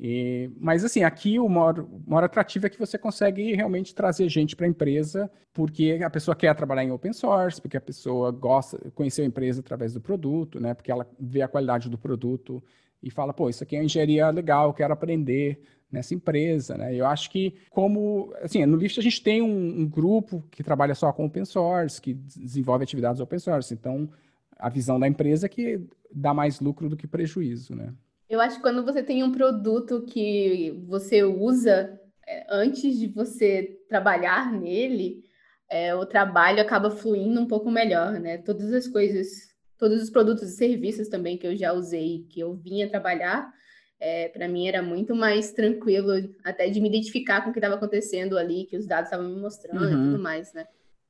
[0.00, 4.28] E, mas assim, aqui o maior, o maior atrativo é que você consegue realmente trazer
[4.28, 8.30] gente para a empresa, porque a pessoa quer trabalhar em open source, porque a pessoa
[8.30, 10.72] gosta, conhecer a empresa através do produto, né?
[10.72, 12.62] Porque ela vê a qualidade do produto
[13.02, 16.94] e fala, pô, isso aqui é uma engenharia legal, eu quero aprender nessa empresa, né?
[16.94, 20.94] Eu acho que como, assim, no Lyft a gente tem um, um grupo que trabalha
[20.94, 24.08] só com open source, que desenvolve atividades open source, então
[24.56, 25.80] a visão da empresa é que
[26.12, 27.92] dá mais lucro do que prejuízo, né?
[28.28, 33.80] Eu acho que quando você tem um produto que você usa é, antes de você
[33.88, 35.24] trabalhar nele,
[35.70, 38.38] é, o trabalho acaba fluindo um pouco melhor, né?
[38.38, 42.54] Todas as coisas, todos os produtos e serviços também que eu já usei, que eu
[42.54, 43.50] vinha trabalhar,
[44.00, 46.12] é, para mim era muito mais tranquilo
[46.44, 49.40] até de me identificar com o que estava acontecendo ali, que os dados estavam me
[49.40, 49.90] mostrando uhum.
[49.90, 50.66] e tudo mais, né?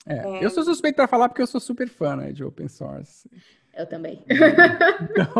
[0.06, 0.44] É, é.
[0.44, 3.28] Eu sou suspeito para falar porque eu sou super fã né, de open source.
[3.78, 4.24] Eu também.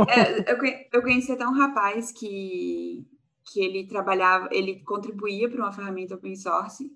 [0.08, 0.56] É, eu,
[0.92, 3.04] eu conheci até um rapaz que,
[3.44, 6.88] que ele trabalhava, ele contribuía para uma ferramenta open source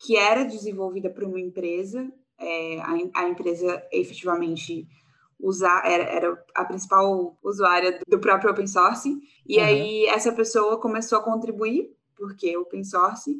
[0.00, 2.10] que era desenvolvida por uma empresa.
[2.36, 4.88] É, a, a, empresa efetivamente
[5.38, 9.16] usar, era, era, a principal usuária do próprio open source.
[9.46, 9.64] E uhum.
[9.64, 13.30] aí essa pessoa começou a contribuir, porque open source.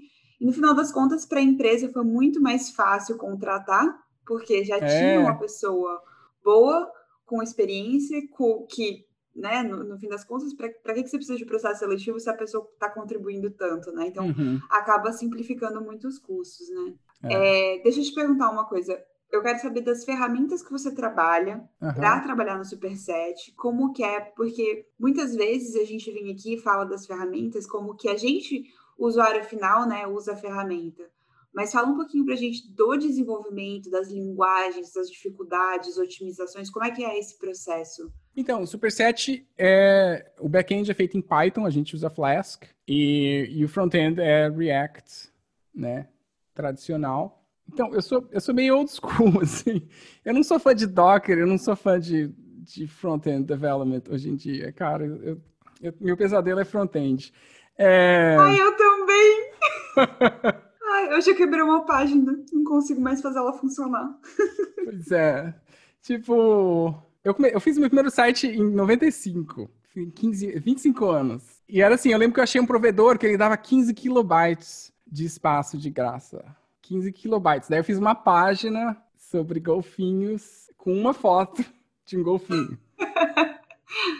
[0.40, 3.92] E no final das contas, para a empresa foi muito mais fácil contratar,
[4.24, 4.86] porque já é.
[4.86, 6.00] tinha uma pessoa
[6.44, 6.99] boa
[7.30, 11.38] com experiência, com, que, né, no, no fim das contas, para que, que você precisa
[11.38, 14.08] de processo seletivo se a pessoa está contribuindo tanto, né?
[14.08, 14.58] Então, uhum.
[14.68, 16.94] acaba simplificando muitos custos, né?
[17.22, 17.76] É.
[17.76, 19.00] É, deixa eu te perguntar uma coisa.
[19.30, 21.94] Eu quero saber das ferramentas que você trabalha uhum.
[21.94, 26.60] para trabalhar no Superset, como que é, porque muitas vezes a gente vem aqui e
[26.60, 28.64] fala das ferramentas como que a gente,
[28.98, 31.08] o usuário final, né, usa a ferramenta.
[31.52, 36.84] Mas fala um pouquinho para a gente do desenvolvimento, das linguagens, das dificuldades, otimizações, como
[36.84, 38.12] é que é esse processo?
[38.36, 43.48] Então, o Superset, é, o back-end é feito em Python, a gente usa Flask, e,
[43.50, 45.32] e o front-end é React,
[45.74, 46.08] né,
[46.54, 47.44] tradicional.
[47.72, 49.88] Então, eu sou, eu sou meio old school, assim.
[50.24, 52.28] Eu não sou fã de Docker, eu não sou fã de,
[52.62, 54.72] de front-end development hoje em dia.
[54.72, 55.40] Cara, eu,
[55.82, 57.32] eu, meu pesadelo é front-end.
[57.76, 58.36] É...
[58.38, 59.50] Ai, eu também!
[61.10, 64.16] Eu já quebrei uma página, não consigo mais fazer ela funcionar.
[64.82, 65.54] Pois é.
[66.02, 67.50] Tipo, eu, come...
[67.52, 69.70] eu fiz meu primeiro site em 95,
[70.14, 70.58] 15...
[70.58, 71.44] 25 anos.
[71.68, 74.90] E era assim, eu lembro que eu achei um provedor que ele dava 15 kilobytes
[75.06, 76.44] de espaço de graça.
[76.82, 77.68] 15 kilobytes.
[77.68, 81.64] Daí eu fiz uma página sobre golfinhos com uma foto
[82.06, 82.78] de um golfinho.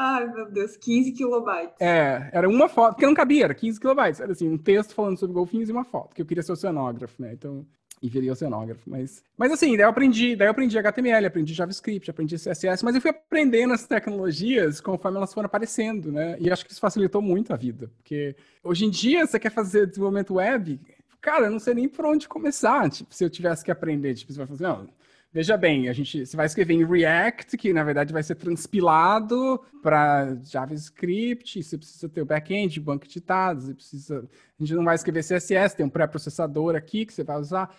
[0.00, 1.74] Ai, meu Deus, 15 kilobytes.
[1.80, 4.20] É, era uma foto, porque não cabia, era 15 kilobytes.
[4.20, 7.20] Era assim, um texto falando sobre golfinhos e uma foto, que eu queria ser oceanógrafo,
[7.20, 7.32] né?
[7.32, 7.66] Então,
[8.00, 8.88] e viria oceanógrafo.
[8.88, 12.94] Mas, mas assim, daí eu aprendi, daí eu aprendi HTML, aprendi JavaScript, aprendi CSS, mas
[12.94, 16.36] eu fui aprendendo as tecnologias conforme elas foram aparecendo, né?
[16.38, 19.88] E acho que isso facilitou muito a vida, porque hoje em dia você quer fazer
[19.88, 20.80] desenvolvimento web,
[21.20, 24.32] cara, eu não sei nem por onde começar, tipo, se eu tivesse que aprender, tipo,
[24.32, 24.86] você vai fazer, não,
[25.30, 29.62] Veja bem, a gente você vai escrever em React, que na verdade vai ser transpilado
[29.82, 34.84] para JavaScript, você precisa ter o back-end, banco de dados, você precisa, a gente não
[34.84, 37.76] vai escrever CSS, tem um pré-processador aqui que você vai usar.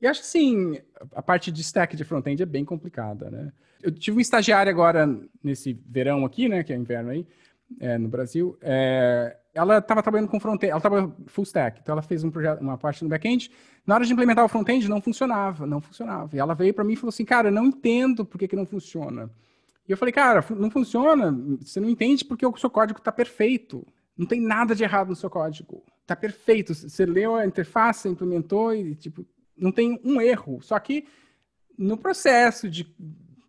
[0.00, 0.78] E acho sim,
[1.14, 3.50] a parte de stack de front-end é bem complicada, né?
[3.82, 5.06] Eu tive um estagiário agora
[5.42, 7.26] nesse verão aqui, né, que é inverno aí,
[7.80, 12.02] é, no Brasil, é, ela estava trabalhando com front-end, ela estava full stack, então ela
[12.02, 13.50] fez um projeto, uma parte no back-end.
[13.86, 16.36] Na hora de implementar o front-end, não funcionava, não funcionava.
[16.36, 18.56] E ela veio para mim e falou assim, cara, eu não entendo por que, que
[18.56, 19.30] não funciona.
[19.88, 23.84] E eu falei, cara, não funciona, você não entende porque o seu código está perfeito.
[24.16, 25.82] Não tem nada de errado no seu código.
[26.02, 26.74] Está perfeito.
[26.74, 29.26] Você leu a interface, implementou e, tipo,
[29.56, 30.60] não tem um erro.
[30.62, 31.06] Só que
[31.76, 32.84] no processo de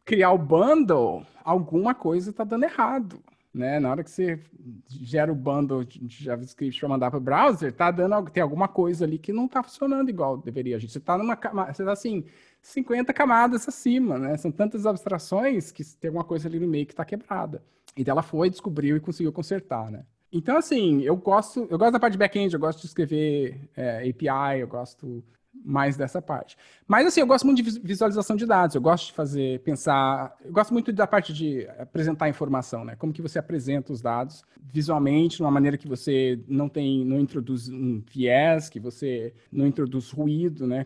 [0.04, 3.22] criar o bundle, alguma coisa está dando errado.
[3.54, 3.80] Né?
[3.80, 4.40] Na hora que você
[4.88, 9.06] gera o bundle de JavaScript para mandar para o browser, tá dando tem alguma coisa
[9.06, 10.80] ali que não está funcionando igual deveria.
[10.80, 11.36] Você está numa
[11.72, 12.24] você tá assim
[12.62, 14.38] 50 camadas acima, né?
[14.38, 17.64] São tantas abstrações que tem alguma coisa ali no meio que está quebrada.
[17.98, 20.06] E ela foi, descobriu e conseguiu consertar, né?
[20.32, 24.10] Então, assim, eu gosto, eu gosto da parte de back-end, eu gosto de escrever é,
[24.10, 25.22] API, eu gosto
[25.64, 26.58] mais dessa parte.
[26.88, 30.52] Mas assim, eu gosto muito de visualização de dados, eu gosto de fazer, pensar, eu
[30.52, 32.96] gosto muito da parte de apresentar informação, né?
[32.96, 34.44] Como que você apresenta os dados
[34.74, 39.68] visualmente, de uma maneira que você não tem, não introduz um viés, que você não
[39.68, 40.86] introduz ruído, né?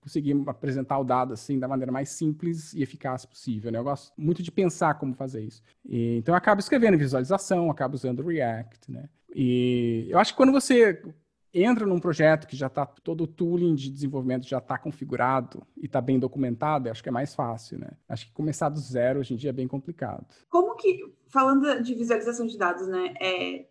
[0.00, 3.78] Conseguir apresentar o dado assim da maneira mais simples e eficaz possível, né?
[3.78, 5.62] Eu gosto muito de pensar como fazer isso.
[5.84, 9.08] E, então eu acabo escrevendo visualização, acabo usando React, né?
[9.34, 11.02] E eu acho que quando você
[11.54, 15.86] entra num projeto que já está todo o tooling de desenvolvimento já está configurado e
[15.86, 17.90] está bem documentado, acho que é mais fácil, né?
[18.08, 20.26] Acho que começar do zero hoje em dia é bem complicado.
[20.48, 23.14] Como que, falando de visualização de dados, né?
[23.20, 23.66] É,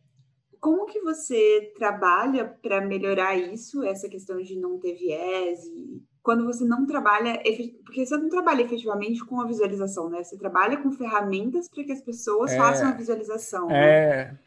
[0.60, 6.46] como que você trabalha para melhorar isso, essa questão de não ter viés e quando
[6.46, 7.42] você não trabalha,
[7.84, 10.24] porque você não trabalha efetivamente com a visualização, né?
[10.24, 13.70] Você trabalha com ferramentas para que as pessoas é, façam a visualização.
[13.70, 14.32] É.
[14.32, 14.40] Né?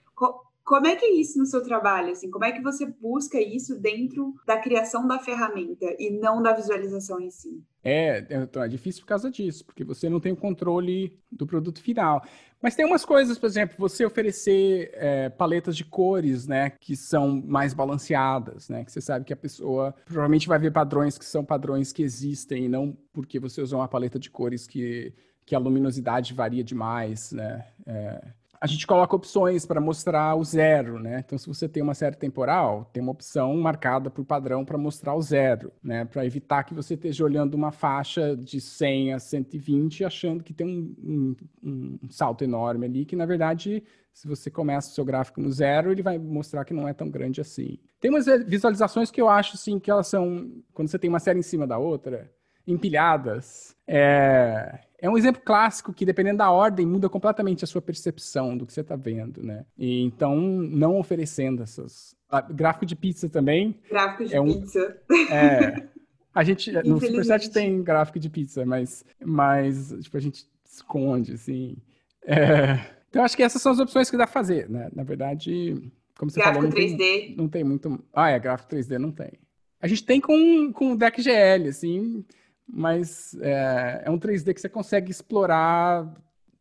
[0.66, 2.10] Como é que é isso no seu trabalho?
[2.10, 6.52] Assim, como é que você busca isso dentro da criação da ferramenta e não da
[6.52, 7.62] visualização em si?
[7.84, 11.80] É, então é difícil por causa disso, porque você não tem o controle do produto
[11.80, 12.20] final.
[12.60, 17.40] Mas tem umas coisas, por exemplo, você oferecer é, paletas de cores, né, que são
[17.46, 21.44] mais balanceadas, né, que você sabe que a pessoa provavelmente vai ver padrões que são
[21.44, 25.14] padrões que existem, e não porque você usou uma paleta de cores que,
[25.44, 27.68] que a luminosidade varia demais, né.
[27.86, 28.20] É,
[28.60, 31.22] a gente coloca opções para mostrar o zero, né?
[31.24, 35.14] Então, se você tem uma série temporal, tem uma opção marcada por padrão para mostrar
[35.14, 36.04] o zero, né?
[36.04, 40.66] Para evitar que você esteja olhando uma faixa de 100 a 120 achando que tem
[40.66, 43.82] um, um, um salto enorme ali, que na verdade,
[44.12, 47.10] se você começa o seu gráfico no zero, ele vai mostrar que não é tão
[47.10, 47.78] grande assim.
[48.00, 51.38] Tem umas visualizações que eu acho, assim, que elas são, quando você tem uma série
[51.38, 52.30] em cima da outra,
[52.66, 58.56] empilhadas, é, é um exemplo clássico que, dependendo da ordem, muda completamente a sua percepção
[58.56, 59.64] do que você está vendo, né?
[59.78, 62.16] E, então, não oferecendo essas...
[62.28, 63.78] Ah, gráfico de pizza também.
[63.88, 64.96] Gráfico de é um, pizza.
[65.30, 65.86] É.
[66.34, 71.76] A gente, no Superset tem gráfico de pizza, mas, mas tipo, a gente esconde, assim.
[72.22, 74.90] É, então, acho que essas são as opções que dá pra fazer, né?
[74.92, 75.80] Na verdade,
[76.18, 76.98] como você gráfico falou, não 3D.
[76.98, 78.04] Tem, não tem muito...
[78.12, 79.32] Ah, é, gráfico 3D não tem.
[79.80, 82.24] A gente tem com, com o DeckGL, assim
[82.68, 86.12] mas é, é, um 3D que você consegue explorar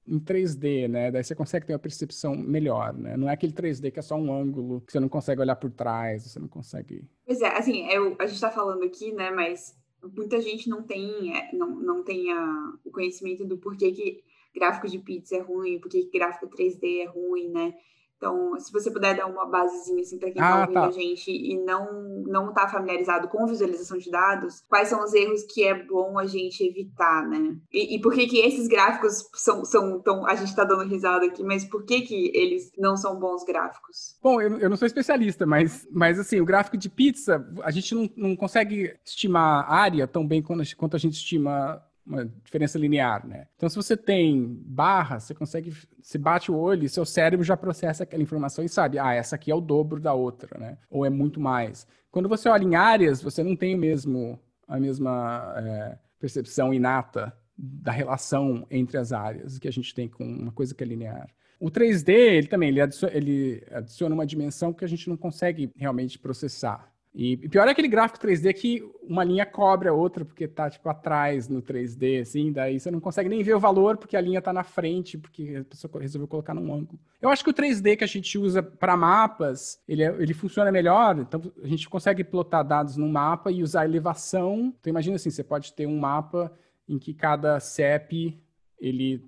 [0.08, 1.12] em 3D, né?
[1.12, 3.18] Daí você consegue ter uma percepção melhor, né?
[3.18, 5.72] Não é aquele 3D que é só um ângulo, que você não consegue olhar por
[5.72, 7.04] trás, você não consegue...
[7.26, 9.76] Pois é, assim, eu, a gente está falando aqui, né, mas
[10.16, 14.88] muita gente não tem, é, não, não tem a, o conhecimento do porquê que gráfico
[14.88, 17.74] de pizza é ruim, porquê que gráfico 3D é ruim, né?
[18.18, 20.88] Então, se você puder dar uma basezinha assim para quem está ah, ouvindo tá.
[20.88, 25.44] a gente e não não está familiarizado com visualização de dados, quais são os erros
[25.44, 27.56] que é bom a gente evitar, né?
[27.72, 30.26] E, e por que que esses gráficos são, são tão...
[30.26, 34.18] A gente está dando risada aqui, mas por que que eles não são bons gráficos?
[34.22, 37.94] Bom, eu, eu não sou especialista, mas, mas assim, o gráfico de pizza, a gente
[37.94, 43.48] não, não consegue estimar área tão bem quanto a gente estima uma diferença linear, né?
[43.56, 48.04] Então, se você tem barra, você consegue, se bate o olho, seu cérebro já processa
[48.04, 50.78] aquela informação e sabe, ah, essa aqui é o dobro da outra, né?
[50.90, 51.88] Ou é muito mais.
[52.12, 57.92] Quando você olha em áreas, você não tem mesmo a mesma é, percepção inata da
[57.92, 61.30] relação entre as áreas que a gente tem com uma coisa que é linear.
[61.60, 65.72] O 3D, ele também, ele adiciona, ele adiciona uma dimensão que a gente não consegue
[65.76, 66.92] realmente processar.
[67.18, 70.90] E pior é aquele gráfico 3D que uma linha cobre a outra, porque tá, tipo,
[70.90, 74.42] atrás no 3D, assim, daí você não consegue nem ver o valor, porque a linha
[74.42, 77.00] tá na frente, porque a pessoa resolveu colocar num ângulo.
[77.22, 80.70] Eu acho que o 3D que a gente usa para mapas, ele, é, ele funciona
[80.74, 84.74] melhor, então a gente consegue plotar dados num mapa e usar elevação.
[84.78, 86.52] Então imagina assim, você pode ter um mapa
[86.88, 88.38] em que cada CEP,
[88.78, 89.24] ele,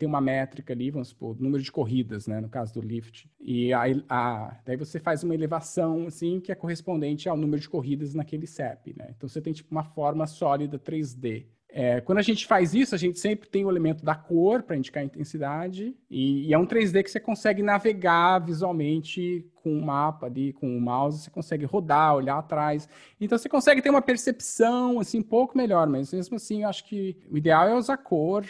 [0.00, 3.30] tem uma métrica ali, vamos supor, número de corridas, né, no caso do lift.
[3.38, 7.68] E aí, a, daí você faz uma elevação, assim, que é correspondente ao número de
[7.68, 9.08] corridas naquele CEP, né?
[9.14, 11.44] Então você tem, tipo, uma forma sólida 3D.
[11.68, 14.74] É, quando a gente faz isso, a gente sempre tem o elemento da cor para
[14.74, 19.84] indicar a intensidade, e, e, é um 3D que você consegue navegar visualmente com o
[19.84, 22.88] mapa ali, com o mouse, você consegue rodar, olhar atrás.
[23.20, 26.84] Então você consegue ter uma percepção assim um pouco melhor, mas mesmo assim eu acho
[26.86, 28.46] que o ideal é usar cor,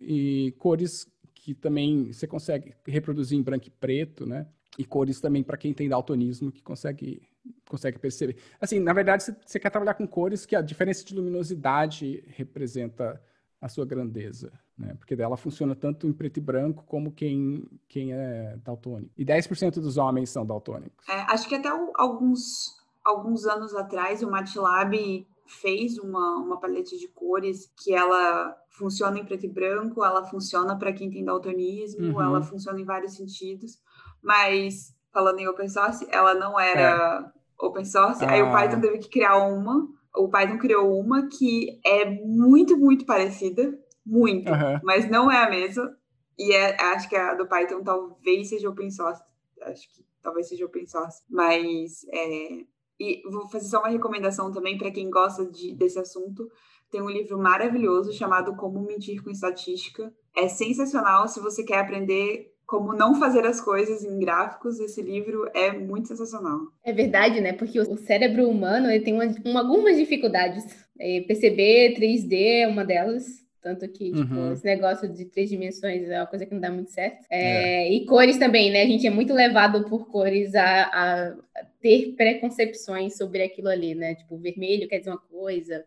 [0.00, 4.46] e cores que também você consegue reproduzir em branco e preto, né?
[4.78, 7.22] E cores também para quem tem daltonismo que consegue
[7.68, 8.36] consegue perceber.
[8.60, 13.20] Assim, na verdade, você quer trabalhar com cores que a diferença de luminosidade representa
[13.60, 14.52] a sua grandeza.
[14.76, 14.94] né?
[14.94, 19.10] Porque dela funciona tanto em preto e branco como quem, quem é daltônico.
[19.16, 21.08] E 10% dos homens são daltônicos.
[21.08, 27.08] É, acho que até alguns, alguns anos atrás o MATLAB fez uma, uma paleta de
[27.08, 32.22] cores que ela funciona em preto e branco, ela funciona para quem tem daltonismo, uhum.
[32.22, 33.78] ela funciona em vários sentidos,
[34.22, 37.64] mas falando em open source, ela não era é.
[37.64, 38.30] open source, ah.
[38.30, 38.52] aí o ah.
[38.52, 44.50] Python teve que criar uma, o Python criou uma que é muito, muito parecida, muito,
[44.50, 44.80] uhum.
[44.82, 45.96] mas não é a mesma,
[46.38, 49.22] e é, acho que a do Python talvez seja open source,
[49.62, 52.64] acho que talvez seja open source, mas é,
[52.98, 56.50] e vou fazer só uma recomendação também para quem gosta de, desse assunto.
[56.90, 60.12] Tem um livro maravilhoso chamado Como Mentir com Estatística.
[60.36, 64.78] É sensacional se você quer aprender como não fazer as coisas em gráficos.
[64.78, 66.60] Esse livro é muito sensacional.
[66.84, 67.52] É verdade, né?
[67.52, 70.64] Porque o cérebro humano ele tem uma, uma, algumas dificuldades.
[70.98, 73.24] É, perceber 3D é uma delas.
[73.60, 74.52] Tanto que, tipo, uhum.
[74.52, 77.26] esse negócio de três dimensões é uma coisa que não dá muito certo.
[77.28, 77.92] É, é.
[77.92, 78.82] E cores também, né?
[78.82, 81.36] A gente é muito levado por cores a, a,
[81.80, 84.14] ter preconcepções sobre aquilo ali, né?
[84.14, 85.84] Tipo, vermelho quer dizer uma coisa,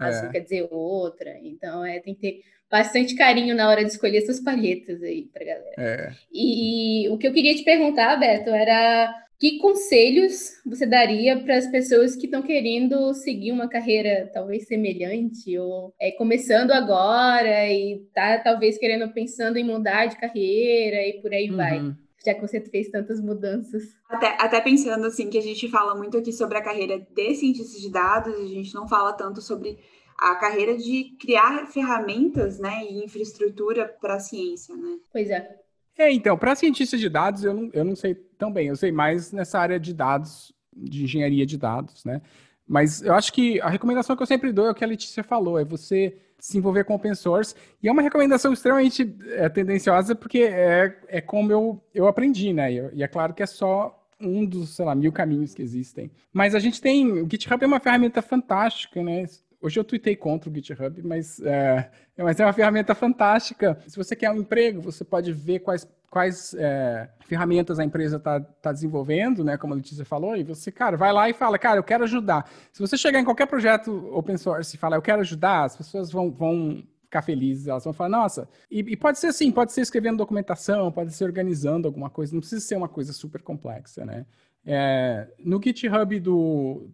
[0.00, 0.04] é.
[0.04, 1.38] azul quer dizer outra.
[1.42, 5.44] Então, é, tem que ter bastante carinho na hora de escolher essas palhetas aí pra
[5.44, 5.74] galera.
[5.78, 6.12] É.
[6.30, 11.58] E, e o que eu queria te perguntar, Beto, era que conselhos você daria para
[11.58, 18.08] as pessoas que estão querendo seguir uma carreira talvez semelhante ou é, começando agora e
[18.14, 21.56] tá talvez querendo pensando em mudar de carreira e por aí uhum.
[21.58, 21.94] vai?
[22.24, 23.82] Já que você fez tantas mudanças.
[24.08, 27.78] Até, até pensando assim que a gente fala muito aqui sobre a carreira de cientista
[27.78, 29.78] de dados, a gente não fala tanto sobre
[30.18, 34.96] a carreira de criar ferramentas, né, e infraestrutura para a ciência, né?
[35.12, 35.63] Pois é.
[35.96, 38.68] É, então, para cientista de dados, eu não, eu não sei tão bem.
[38.68, 42.20] Eu sei mais nessa área de dados, de engenharia de dados, né?
[42.66, 45.22] Mas eu acho que a recomendação que eu sempre dou é o que a Letícia
[45.22, 47.54] falou, é você se envolver com open source.
[47.82, 52.72] E é uma recomendação extremamente é, tendenciosa, porque é, é como eu, eu aprendi, né?
[52.72, 56.10] E, e é claro que é só um dos, sei lá, mil caminhos que existem.
[56.32, 57.12] Mas a gente tem.
[57.12, 59.24] O GitHub é uma ferramenta fantástica, né?
[59.64, 63.78] Hoje eu tuitei contra o GitHub, mas é, mas é uma ferramenta fantástica.
[63.88, 68.40] Se você quer um emprego, você pode ver quais, quais é, ferramentas a empresa está
[68.40, 69.56] tá desenvolvendo, né?
[69.56, 72.46] Como a Letícia falou, e você, cara, vai lá e fala, cara, eu quero ajudar.
[72.74, 76.12] Se você chegar em qualquer projeto open source e falar, eu quero ajudar, as pessoas
[76.12, 79.80] vão, vão ficar felizes, elas vão falar, nossa, e, e, pode ser assim, pode ser
[79.80, 84.26] escrevendo documentação, pode ser organizando alguma coisa, não precisa ser uma coisa super complexa, né?
[84.62, 86.90] É, no GitHub do,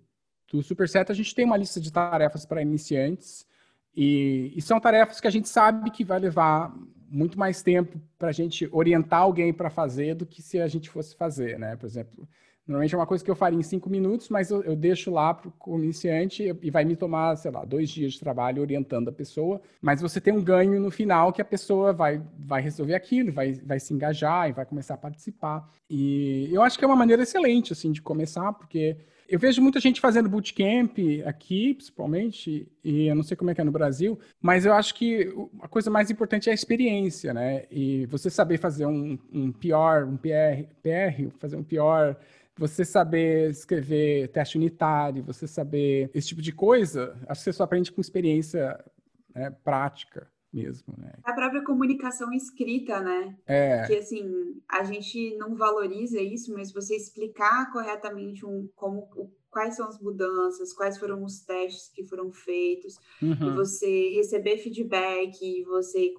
[0.50, 3.46] do Superset, a gente tem uma lista de tarefas para iniciantes
[3.94, 6.74] e, e, são tarefas que a gente sabe que vai levar
[7.08, 10.88] muito mais tempo para a gente orientar alguém para fazer do que se a gente
[10.88, 11.74] fosse fazer, né?
[11.74, 12.28] Por exemplo,
[12.66, 15.34] normalmente é uma coisa que eu faria em cinco minutos, mas eu, eu deixo lá
[15.34, 19.12] para o iniciante e vai me tomar, sei lá, dois dias de trabalho orientando a
[19.12, 23.32] pessoa, mas você tem um ganho no final que a pessoa vai, vai resolver aquilo,
[23.32, 25.68] vai, vai se engajar e vai começar a participar.
[25.88, 28.96] E eu acho que é uma maneira excelente, assim, de começar, porque
[29.30, 33.60] eu vejo muita gente fazendo bootcamp aqui, principalmente, e eu não sei como é que
[33.60, 37.64] é no Brasil, mas eu acho que a coisa mais importante é a experiência, né?
[37.70, 42.16] E você saber fazer um, um pior, um PR, PR, fazer um pior,
[42.56, 47.62] você saber escrever teste unitário, você saber esse tipo de coisa, acho que você só
[47.62, 48.82] aprende com experiência
[49.32, 51.12] né, prática mesmo, né?
[51.22, 53.36] A própria comunicação escrita, né?
[53.46, 53.86] É.
[53.86, 59.08] Que assim, a gente não valoriza isso, mas você explicar corretamente um, como,
[59.50, 63.48] quais são as mudanças, quais foram os testes que foram feitos, uhum.
[63.48, 66.12] e você receber feedback, e você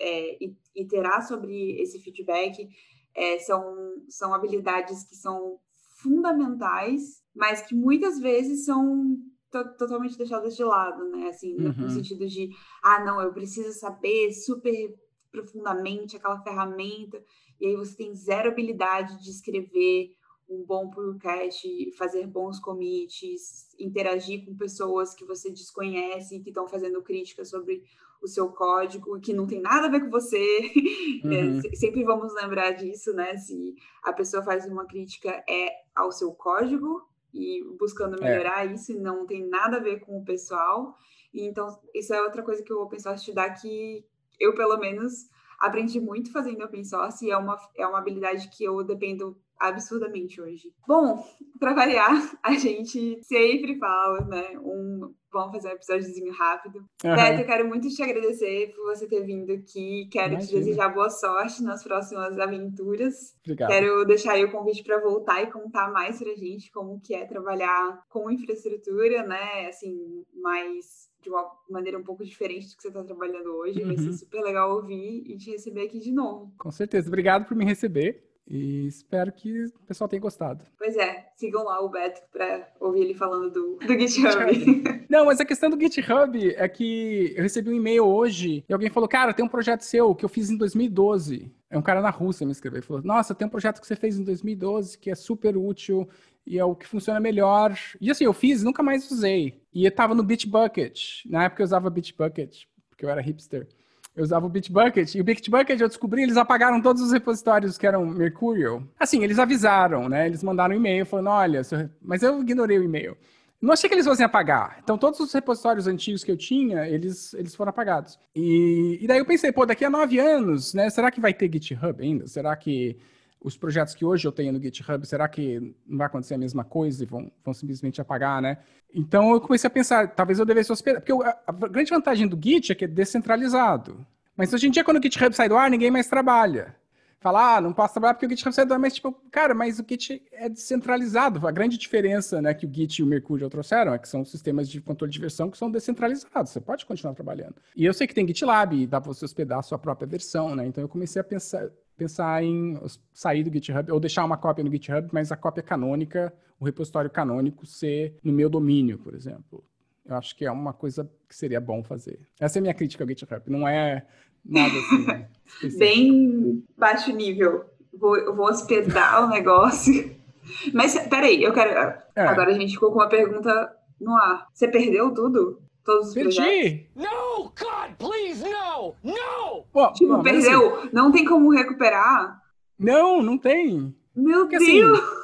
[0.00, 0.38] é,
[0.74, 2.68] iterar sobre esse feedback,
[3.14, 5.58] é, são, são habilidades que são
[6.00, 9.16] fundamentais, mas que muitas vezes são
[9.50, 11.28] totalmente deixadas de lado, né?
[11.28, 11.72] Assim, uhum.
[11.72, 12.50] no sentido de,
[12.82, 14.94] ah, não, eu preciso saber super
[15.30, 17.22] profundamente aquela ferramenta,
[17.60, 20.10] e aí você tem zero habilidade de escrever
[20.48, 26.66] um bom podcast, fazer bons commits, interagir com pessoas que você desconhece e que estão
[26.66, 27.84] fazendo críticas sobre
[28.20, 30.38] o seu código, que não tem nada a ver com você.
[31.22, 31.58] É, uhum.
[31.58, 33.36] É, sempre vamos lembrar disso, né?
[33.36, 38.24] Se a pessoa faz uma crítica é ao seu código e buscando é.
[38.24, 38.72] melhorar é.
[38.72, 40.96] isso, e não tem nada a ver com o pessoal.
[41.32, 44.04] E então, isso é outra coisa que o open source te dá que
[44.38, 45.28] eu, pelo menos,
[45.58, 50.40] aprendi muito fazendo open source e é uma, é uma habilidade que eu dependo absurdamente
[50.40, 50.72] hoje.
[50.88, 51.22] Bom,
[51.58, 52.10] para variar,
[52.42, 54.58] a gente sempre fala, né?
[54.58, 56.78] Um, vamos fazer um episódiozinho rápido.
[57.04, 57.14] Uhum.
[57.14, 60.08] Beto, eu quero muito te agradecer por você ter vindo aqui.
[60.10, 60.48] Quero Imagina.
[60.48, 63.36] te desejar boa sorte nas próximas aventuras.
[63.44, 63.68] Obrigado.
[63.68, 67.26] Quero deixar aí o convite para voltar e contar mais pra gente como que é
[67.26, 69.66] trabalhar com infraestrutura, né?
[69.68, 73.80] Assim, mais de uma maneira um pouco diferente do que você está trabalhando hoje.
[73.80, 73.88] Uhum.
[73.88, 74.12] Vai ser uhum.
[74.12, 76.52] super legal ouvir e te receber aqui de novo.
[76.58, 77.08] Com certeza.
[77.08, 78.29] Obrigado por me receber.
[78.50, 80.64] E espero que o pessoal tenha gostado.
[80.76, 85.06] Pois é, sigam lá o Beto para ouvir ele falando do, do GitHub.
[85.08, 88.90] Não, mas a questão do GitHub é que eu recebi um e-mail hoje e alguém
[88.90, 91.48] falou: Cara, tem um projeto seu que eu fiz em 2012.
[91.70, 93.94] É um cara na Rússia me escreveu e falou: Nossa, tem um projeto que você
[93.94, 96.08] fez em 2012 que é super útil
[96.44, 97.78] e é o que funciona melhor.
[98.00, 99.62] E assim, eu fiz nunca mais usei.
[99.72, 101.24] E eu tava no Bitbucket.
[101.26, 103.68] Na época eu usava Bitbucket, porque eu era hipster.
[104.14, 105.14] Eu usava o Bitbucket.
[105.14, 108.82] E o Bitbucket, eu descobri, eles apagaram todos os repositórios que eram Mercurial.
[108.98, 110.26] Assim, eles avisaram, né?
[110.26, 111.62] Eles mandaram um e-mail falando, olha...
[112.02, 113.16] Mas eu ignorei o e-mail.
[113.60, 114.78] Não achei que eles fossem apagar.
[114.82, 118.18] Então, todos os repositórios antigos que eu tinha, eles, eles foram apagados.
[118.34, 120.88] E, e daí eu pensei, pô, daqui a nove anos, né?
[120.88, 122.26] Será que vai ter GitHub ainda?
[122.26, 122.96] Será que
[123.40, 126.62] os projetos que hoje eu tenho no GitHub, será que não vai acontecer a mesma
[126.62, 128.58] coisa e vão, vão simplesmente apagar, né?
[128.94, 131.12] Então eu comecei a pensar, talvez eu devesse hospedar, porque
[131.46, 134.06] a, grande vantagem do Git é que é descentralizado.
[134.36, 136.76] Mas hoje em dia, quando o GitHub sai do ar, ninguém mais trabalha.
[137.22, 139.78] Fala, ah, não posso trabalhar porque o GitHub sai do ar, mas tipo, cara, mas
[139.78, 141.46] o Git é descentralizado.
[141.46, 144.68] A grande diferença né, que o Git e o Mercurial trouxeram é que são sistemas
[144.68, 146.50] de controle de versão que são descentralizados.
[146.50, 147.56] Você pode continuar trabalhando.
[147.76, 150.66] E eu sei que tem GitLab dá para você hospedar a sua própria versão, né?
[150.66, 151.68] Então eu comecei a pensar,
[152.00, 152.80] pensar em
[153.12, 157.10] sair do GitHub, ou deixar uma cópia no GitHub, mas a cópia canônica, o repositório
[157.10, 159.62] canônico ser no meu domínio, por exemplo.
[160.06, 162.18] Eu acho que é uma coisa que seria bom fazer.
[162.40, 163.42] Essa é a minha crítica ao GitHub.
[163.48, 164.06] Não é
[164.42, 165.06] nada assim.
[165.06, 165.28] Né?
[165.78, 167.66] Bem baixo nível.
[167.92, 170.16] Vou, eu vou hospedar o negócio.
[170.72, 171.70] Mas peraí, eu quero.
[172.16, 172.22] É.
[172.22, 174.46] Agora a gente ficou com uma pergunta no ar.
[174.54, 175.60] Você perdeu tudo?
[175.84, 176.34] Todos os Perdi.
[176.34, 176.86] projetos?
[176.94, 178.94] No, God, please, no!
[179.02, 179.49] No!
[179.72, 180.76] Pô, tipo, bom, perdeu.
[180.76, 182.40] Assim, não tem como recuperar?
[182.78, 183.94] Não, não tem.
[184.14, 184.98] Meu Porque, assim, Deus!
[184.98, 185.20] Assim,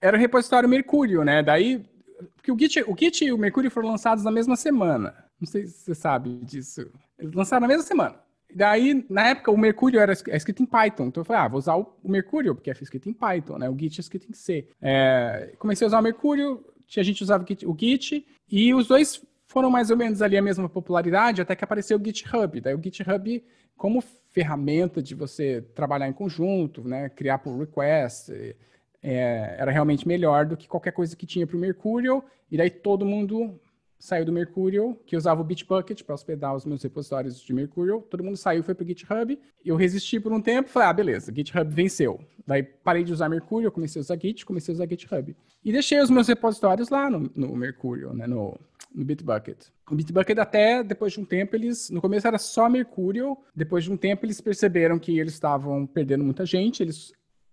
[0.00, 1.42] era o repositório Mercúrio, né?
[1.42, 1.84] Daí.
[2.36, 5.14] Porque o Git, o Git e o Mercúrio foram lançados na mesma semana.
[5.40, 6.90] Não sei se você sabe disso.
[7.18, 8.16] Eles lançaram na mesma semana.
[8.54, 11.06] Daí, na época, o Mercúrio era é escrito em Python.
[11.06, 13.70] Então eu falei, ah, vou usar o Mercúrio, porque é escrito em Python, né?
[13.70, 14.68] O Git é escrito em C.
[14.80, 16.64] É, comecei a usar o Mercúrio,
[16.96, 20.68] a gente usava o Git, e os dois foram mais ou menos ali a mesma
[20.68, 22.60] popularidade até que apareceu o GitHub.
[22.60, 23.44] Daí o GitHub,
[23.80, 28.28] como ferramenta de você trabalhar em conjunto, né, criar pull request,
[29.02, 32.22] é, era realmente melhor do que qualquer coisa que tinha para o Mercurial.
[32.50, 33.58] E daí todo mundo
[33.98, 38.02] saiu do Mercurial, que usava o Bitbucket para hospedar os meus repositórios de Mercurial.
[38.02, 39.40] Todo mundo saiu, foi para o GitHub.
[39.64, 42.20] Eu resisti por um tempo, falei, ah, beleza, GitHub venceu.
[42.46, 45.34] Daí parei de usar Mercurial, comecei a usar Git, comecei a usar GitHub.
[45.64, 48.60] E deixei os meus repositórios lá no, no Mercurial, né, no,
[48.94, 49.68] no Bitbucket.
[49.90, 51.90] O Bitbucket até, depois de um tempo, eles...
[51.90, 56.22] No começo era só Mercurial, depois de um tempo eles perceberam que eles estavam perdendo
[56.22, 57.12] muita gente, eles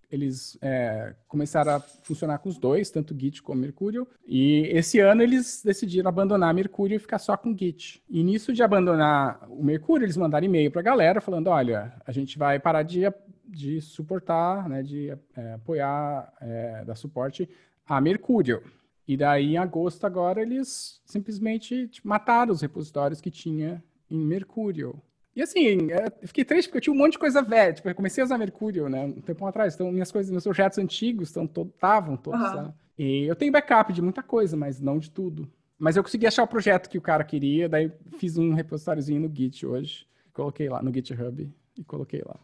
[0.09, 4.07] eles é, começaram a funcionar com os dois, tanto Git como Mercurial.
[4.25, 8.01] E esse ano eles decidiram abandonar Mercurial e ficar só com Git.
[8.09, 12.11] E nisso de abandonar o Mercurial, eles mandaram e-mail para a galera falando: olha, a
[12.11, 13.01] gente vai parar de,
[13.45, 17.49] de suportar, né, de é, apoiar, é, dar suporte
[17.85, 18.61] a Mercurial.
[19.07, 23.81] E daí, em agosto, agora, eles simplesmente tipo, mataram os repositórios que tinha
[24.11, 25.01] em Mercurial.
[25.35, 27.71] E assim, é, eu fiquei triste porque eu tinha um monte de coisa velha.
[27.71, 29.05] Tipo, eu comecei a usar Mercurial, né?
[29.05, 29.75] Um tempo atrás.
[29.75, 32.55] Então, minhas coisas, meus projetos antigos estão estavam todos uhum.
[32.55, 32.73] lá.
[32.97, 35.47] E eu tenho backup de muita coisa, mas não de tudo.
[35.77, 39.33] Mas eu consegui achar o projeto que o cara queria, daí fiz um repositóriozinho no
[39.33, 40.07] Git hoje.
[40.33, 42.39] Coloquei lá no GitHub e coloquei lá.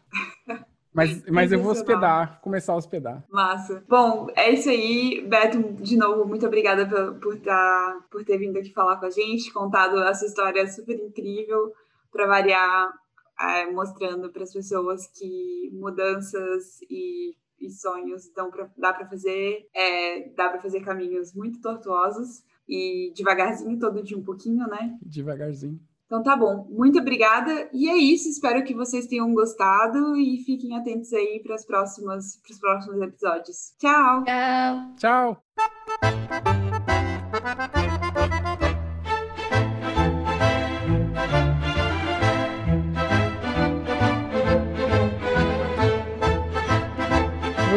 [0.94, 3.24] Mas, mas eu vou hospedar, começar a hospedar.
[3.28, 3.82] Massa.
[3.88, 5.26] Bom, é isso aí.
[5.28, 9.10] Beto, de novo, muito obrigada por, por, tá, por ter vindo aqui falar com a
[9.10, 11.72] gente, contado essa história super incrível,
[12.12, 12.92] para variar,
[13.40, 19.66] é, mostrando para as pessoas que mudanças e, e sonhos dão pra, dá para fazer,
[19.74, 24.96] é, dá para fazer caminhos muito tortuosos e devagarzinho, todo dia um pouquinho, né?
[25.02, 25.80] Devagarzinho.
[26.06, 27.68] Então tá bom, muito obrigada.
[27.72, 32.40] E é isso, espero que vocês tenham gostado e fiquem atentos aí para os próximos,
[32.60, 33.74] próximos episódios.
[33.78, 34.24] Tchau!
[34.24, 34.94] Tchau!
[34.96, 36.63] Tchau!